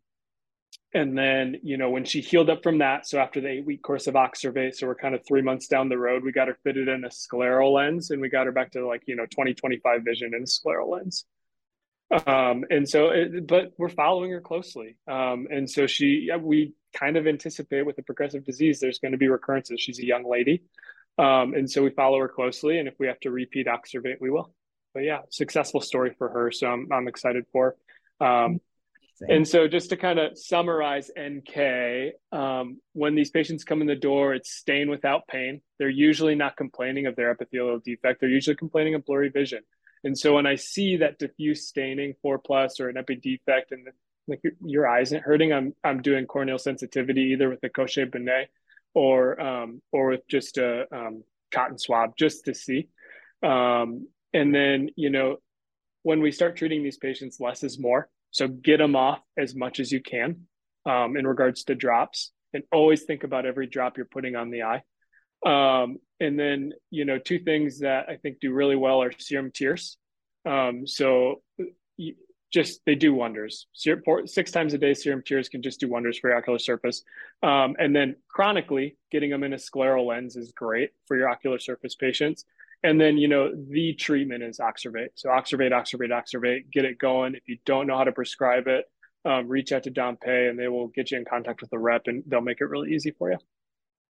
and 0.93 1.17
then, 1.17 1.57
you 1.63 1.77
know, 1.77 1.89
when 1.89 2.03
she 2.03 2.19
healed 2.19 2.49
up 2.49 2.63
from 2.63 2.79
that, 2.79 3.07
so 3.07 3.19
after 3.19 3.39
the 3.39 3.47
eight 3.47 3.65
week 3.65 3.81
course 3.81 4.07
of 4.07 4.15
Oxervate, 4.15 4.75
so 4.75 4.87
we're 4.87 4.95
kind 4.95 5.15
of 5.15 5.21
three 5.25 5.41
months 5.41 5.67
down 5.67 5.87
the 5.87 5.97
road, 5.97 6.23
we 6.23 6.31
got 6.31 6.49
her 6.49 6.57
fitted 6.63 6.89
in 6.89 7.05
a 7.05 7.09
scleral 7.09 7.73
lens 7.73 8.11
and 8.11 8.21
we 8.21 8.29
got 8.29 8.45
her 8.45 8.51
back 8.51 8.71
to 8.71 8.85
like, 8.85 9.03
you 9.05 9.15
know, 9.15 9.25
2025 9.25 10.01
vision 10.03 10.33
in 10.35 10.41
a 10.41 10.45
scleral 10.45 10.89
lens. 10.89 11.25
Um, 12.27 12.65
and 12.69 12.87
so, 12.89 13.09
it, 13.09 13.47
but 13.47 13.71
we're 13.77 13.87
following 13.87 14.31
her 14.31 14.41
closely. 14.41 14.97
Um, 15.07 15.47
and 15.49 15.69
so 15.69 15.87
she, 15.87 16.29
we 16.41 16.73
kind 16.93 17.15
of 17.15 17.25
anticipate 17.25 17.85
with 17.85 17.95
the 17.95 18.03
progressive 18.03 18.43
disease, 18.43 18.81
there's 18.81 18.99
going 18.99 19.13
to 19.13 19.17
be 19.17 19.29
recurrences. 19.29 19.79
She's 19.79 19.99
a 19.99 20.05
young 20.05 20.29
lady. 20.29 20.63
Um, 21.21 21.53
and 21.53 21.69
so 21.69 21.83
we 21.83 21.91
follow 21.91 22.19
her 22.19 22.27
closely, 22.27 22.79
and 22.79 22.87
if 22.87 22.95
we 22.97 23.05
have 23.05 23.19
to 23.19 23.29
repeat 23.29 23.67
Oxervate, 23.67 24.19
we 24.19 24.31
will. 24.31 24.51
But 24.93 25.03
yeah, 25.03 25.19
successful 25.29 25.79
story 25.79 26.15
for 26.17 26.29
her. 26.29 26.51
So 26.51 26.67
I'm 26.67 26.87
I'm 26.91 27.07
excited 27.07 27.45
for. 27.51 27.75
Um, 28.19 28.59
and 29.29 29.47
so 29.47 29.67
just 29.67 29.91
to 29.91 29.97
kind 29.97 30.17
of 30.17 30.35
summarize 30.35 31.11
NK, 31.19 32.13
um, 32.31 32.81
when 32.93 33.13
these 33.13 33.29
patients 33.29 33.63
come 33.63 33.81
in 33.81 33.87
the 33.87 33.95
door, 33.95 34.33
it's 34.33 34.51
staying 34.51 34.89
without 34.89 35.27
pain. 35.27 35.61
They're 35.77 35.89
usually 35.89 36.33
not 36.33 36.57
complaining 36.57 37.05
of 37.05 37.15
their 37.15 37.29
epithelial 37.29 37.79
defect. 37.85 38.19
They're 38.19 38.29
usually 38.29 38.55
complaining 38.55 38.95
of 38.95 39.05
blurry 39.05 39.29
vision. 39.29 39.59
And 40.03 40.17
so 40.17 40.33
when 40.33 40.47
I 40.47 40.55
see 40.55 40.97
that 40.97 41.19
diffuse 41.19 41.67
staining, 41.67 42.15
four 42.23 42.39
plus, 42.39 42.79
or 42.79 42.89
an 42.89 42.97
epi 42.97 43.15
defect, 43.17 43.71
and 43.71 43.87
like 44.27 44.39
your, 44.43 44.53
your 44.65 44.87
eyes 44.89 45.13
aren't 45.13 45.25
hurting, 45.25 45.53
I'm 45.53 45.75
I'm 45.83 46.01
doing 46.01 46.25
corneal 46.25 46.57
sensitivity 46.57 47.33
either 47.33 47.47
with 47.47 47.61
the 47.61 47.69
Cochet 47.69 48.11
Bonnet 48.11 48.49
or 48.93 49.39
um, 49.39 49.81
or 49.91 50.09
with 50.09 50.27
just 50.27 50.57
a 50.57 50.85
um, 50.93 51.23
cotton 51.53 51.77
swab 51.77 52.17
just 52.17 52.45
to 52.45 52.53
see. 52.53 52.89
Um, 53.43 54.07
and 54.33 54.53
then 54.53 54.89
you 54.95 55.09
know 55.09 55.37
when 56.03 56.21
we 56.21 56.31
start 56.31 56.55
treating 56.55 56.83
these 56.83 56.97
patients, 56.97 57.39
less 57.39 57.63
is 57.63 57.79
more. 57.79 58.09
So 58.31 58.47
get 58.47 58.77
them 58.77 58.95
off 58.95 59.19
as 59.37 59.55
much 59.55 59.79
as 59.79 59.91
you 59.91 60.01
can 60.01 60.47
um, 60.85 61.17
in 61.17 61.27
regards 61.27 61.63
to 61.65 61.75
drops, 61.75 62.31
and 62.53 62.63
always 62.71 63.03
think 63.03 63.23
about 63.23 63.45
every 63.45 63.67
drop 63.67 63.97
you're 63.97 64.05
putting 64.05 64.35
on 64.35 64.49
the 64.49 64.63
eye. 64.63 64.83
Um, 65.45 65.97
and 66.19 66.39
then 66.39 66.73
you 66.89 67.05
know 67.05 67.17
two 67.17 67.39
things 67.39 67.79
that 67.79 68.09
I 68.09 68.17
think 68.17 68.39
do 68.39 68.53
really 68.53 68.75
well 68.75 69.01
are 69.01 69.11
serum 69.17 69.51
tears. 69.53 69.97
Um, 70.45 70.87
so 70.87 71.41
just 72.51 72.81
they 72.85 72.95
do 72.95 73.13
wonders. 73.13 73.67
Six 73.73 74.51
times 74.51 74.73
a 74.73 74.77
day, 74.77 74.93
serum 74.93 75.23
tears 75.25 75.49
can 75.49 75.61
just 75.61 75.79
do 75.79 75.89
wonders 75.89 76.19
for 76.19 76.29
your 76.29 76.37
ocular 76.37 76.59
surface. 76.59 77.03
Um, 77.41 77.75
and 77.79 77.95
then 77.95 78.15
chronically, 78.27 78.97
getting 79.11 79.29
them 79.29 79.43
in 79.43 79.53
a 79.53 79.57
scleral 79.57 80.07
lens 80.07 80.35
is 80.35 80.51
great 80.51 80.91
for 81.07 81.17
your 81.17 81.29
ocular 81.29 81.59
surface 81.59 81.95
patients. 81.95 82.45
And 82.83 82.99
then, 82.99 83.17
you 83.17 83.27
know, 83.27 83.51
the 83.53 83.93
treatment 83.93 84.43
is 84.43 84.59
Oxervate. 84.59 85.09
So 85.15 85.29
Oxervate, 85.29 85.71
Oxervate, 85.71 86.09
Oxervate, 86.09 86.71
get 86.71 86.83
it 86.83 86.97
going. 86.97 87.35
If 87.35 87.47
you 87.47 87.57
don't 87.65 87.87
know 87.87 87.95
how 87.95 88.03
to 88.03 88.11
prescribe 88.11 88.67
it, 88.67 88.85
um, 89.23 89.47
reach 89.47 89.71
out 89.71 89.83
to 89.83 89.91
Dompé 89.91 90.49
and 90.49 90.57
they 90.57 90.67
will 90.67 90.87
get 90.87 91.11
you 91.11 91.17
in 91.17 91.25
contact 91.25 91.61
with 91.61 91.69
the 91.69 91.77
rep 91.77 92.07
and 92.07 92.23
they'll 92.25 92.41
make 92.41 92.59
it 92.59 92.65
really 92.65 92.91
easy 92.93 93.11
for 93.11 93.31
you. 93.31 93.37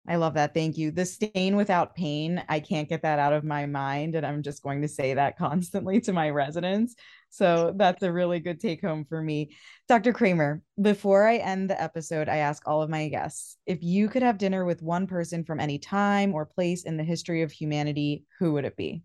I 0.07 0.15
love 0.15 0.33
that. 0.33 0.55
Thank 0.55 0.77
you. 0.77 0.89
The 0.89 1.05
stain 1.05 1.55
without 1.55 1.95
pain, 1.95 2.43
I 2.49 2.59
can't 2.59 2.89
get 2.89 3.03
that 3.03 3.19
out 3.19 3.33
of 3.33 3.43
my 3.43 3.67
mind. 3.67 4.15
And 4.15 4.25
I'm 4.25 4.41
just 4.41 4.63
going 4.63 4.81
to 4.81 4.87
say 4.87 5.13
that 5.13 5.37
constantly 5.37 6.01
to 6.01 6.13
my 6.13 6.29
residents. 6.31 6.95
So 7.29 7.73
that's 7.75 8.01
a 8.01 8.11
really 8.11 8.39
good 8.39 8.59
take 8.59 8.81
home 8.81 9.05
for 9.05 9.21
me. 9.21 9.55
Dr. 9.87 10.11
Kramer, 10.11 10.63
before 10.81 11.27
I 11.27 11.37
end 11.37 11.69
the 11.69 11.81
episode, 11.81 12.29
I 12.29 12.37
ask 12.37 12.67
all 12.67 12.81
of 12.81 12.89
my 12.89 13.07
guests 13.09 13.57
if 13.65 13.83
you 13.83 14.09
could 14.09 14.23
have 14.23 14.39
dinner 14.39 14.65
with 14.65 14.81
one 14.81 15.05
person 15.05 15.43
from 15.43 15.59
any 15.59 15.77
time 15.77 16.33
or 16.33 16.45
place 16.45 16.83
in 16.83 16.97
the 16.97 17.03
history 17.03 17.43
of 17.43 17.51
humanity, 17.51 18.25
who 18.39 18.53
would 18.53 18.65
it 18.65 18.75
be? 18.75 19.03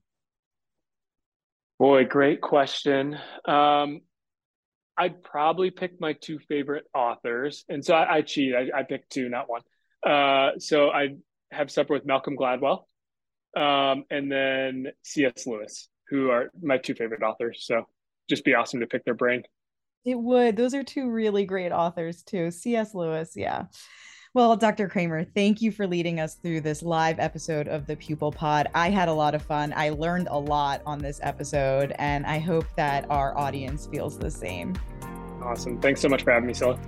Boy, 1.78 2.06
great 2.06 2.40
question. 2.40 3.18
Um, 3.44 4.00
I'd 4.96 5.22
probably 5.22 5.70
pick 5.70 6.00
my 6.00 6.14
two 6.14 6.38
favorite 6.38 6.86
authors. 6.94 7.64
And 7.68 7.84
so 7.84 7.94
I, 7.94 8.16
I 8.16 8.22
cheat, 8.22 8.54
I, 8.54 8.78
I 8.78 8.82
picked 8.82 9.10
two, 9.10 9.28
not 9.28 9.50
one. 9.50 9.60
Uh, 10.06 10.52
so 10.58 10.90
I 10.90 11.16
have 11.50 11.70
supper 11.70 11.94
with 11.94 12.06
Malcolm 12.06 12.36
Gladwell, 12.36 12.84
um, 13.56 14.04
and 14.10 14.30
then 14.30 14.92
C.S. 15.02 15.46
Lewis, 15.46 15.88
who 16.08 16.30
are 16.30 16.50
my 16.62 16.78
two 16.78 16.94
favorite 16.94 17.22
authors. 17.22 17.64
So 17.66 17.86
just 18.28 18.44
be 18.44 18.54
awesome 18.54 18.80
to 18.80 18.86
pick 18.86 19.04
their 19.04 19.14
brain. 19.14 19.42
It 20.04 20.18
would. 20.18 20.56
Those 20.56 20.74
are 20.74 20.84
two 20.84 21.10
really 21.10 21.44
great 21.44 21.72
authors 21.72 22.22
too. 22.22 22.50
C.S. 22.50 22.94
Lewis, 22.94 23.32
yeah. 23.34 23.64
Well, 24.34 24.54
Dr. 24.54 24.86
Kramer, 24.88 25.24
thank 25.24 25.62
you 25.62 25.72
for 25.72 25.86
leading 25.86 26.20
us 26.20 26.34
through 26.34 26.60
this 26.60 26.82
live 26.82 27.18
episode 27.18 27.68
of 27.68 27.86
the 27.86 27.96
Pupil 27.96 28.30
Pod. 28.30 28.68
I 28.74 28.90
had 28.90 29.08
a 29.08 29.12
lot 29.12 29.34
of 29.34 29.40
fun. 29.40 29.72
I 29.74 29.88
learned 29.88 30.28
a 30.30 30.38
lot 30.38 30.82
on 30.84 30.98
this 30.98 31.20
episode, 31.22 31.94
and 31.98 32.26
I 32.26 32.38
hope 32.38 32.66
that 32.76 33.10
our 33.10 33.36
audience 33.36 33.86
feels 33.86 34.18
the 34.18 34.30
same. 34.30 34.76
Awesome. 35.42 35.80
Thanks 35.80 36.02
so 36.02 36.10
much 36.10 36.22
for 36.22 36.32
having 36.32 36.46
me, 36.46 36.52
Scylla. 36.52 36.78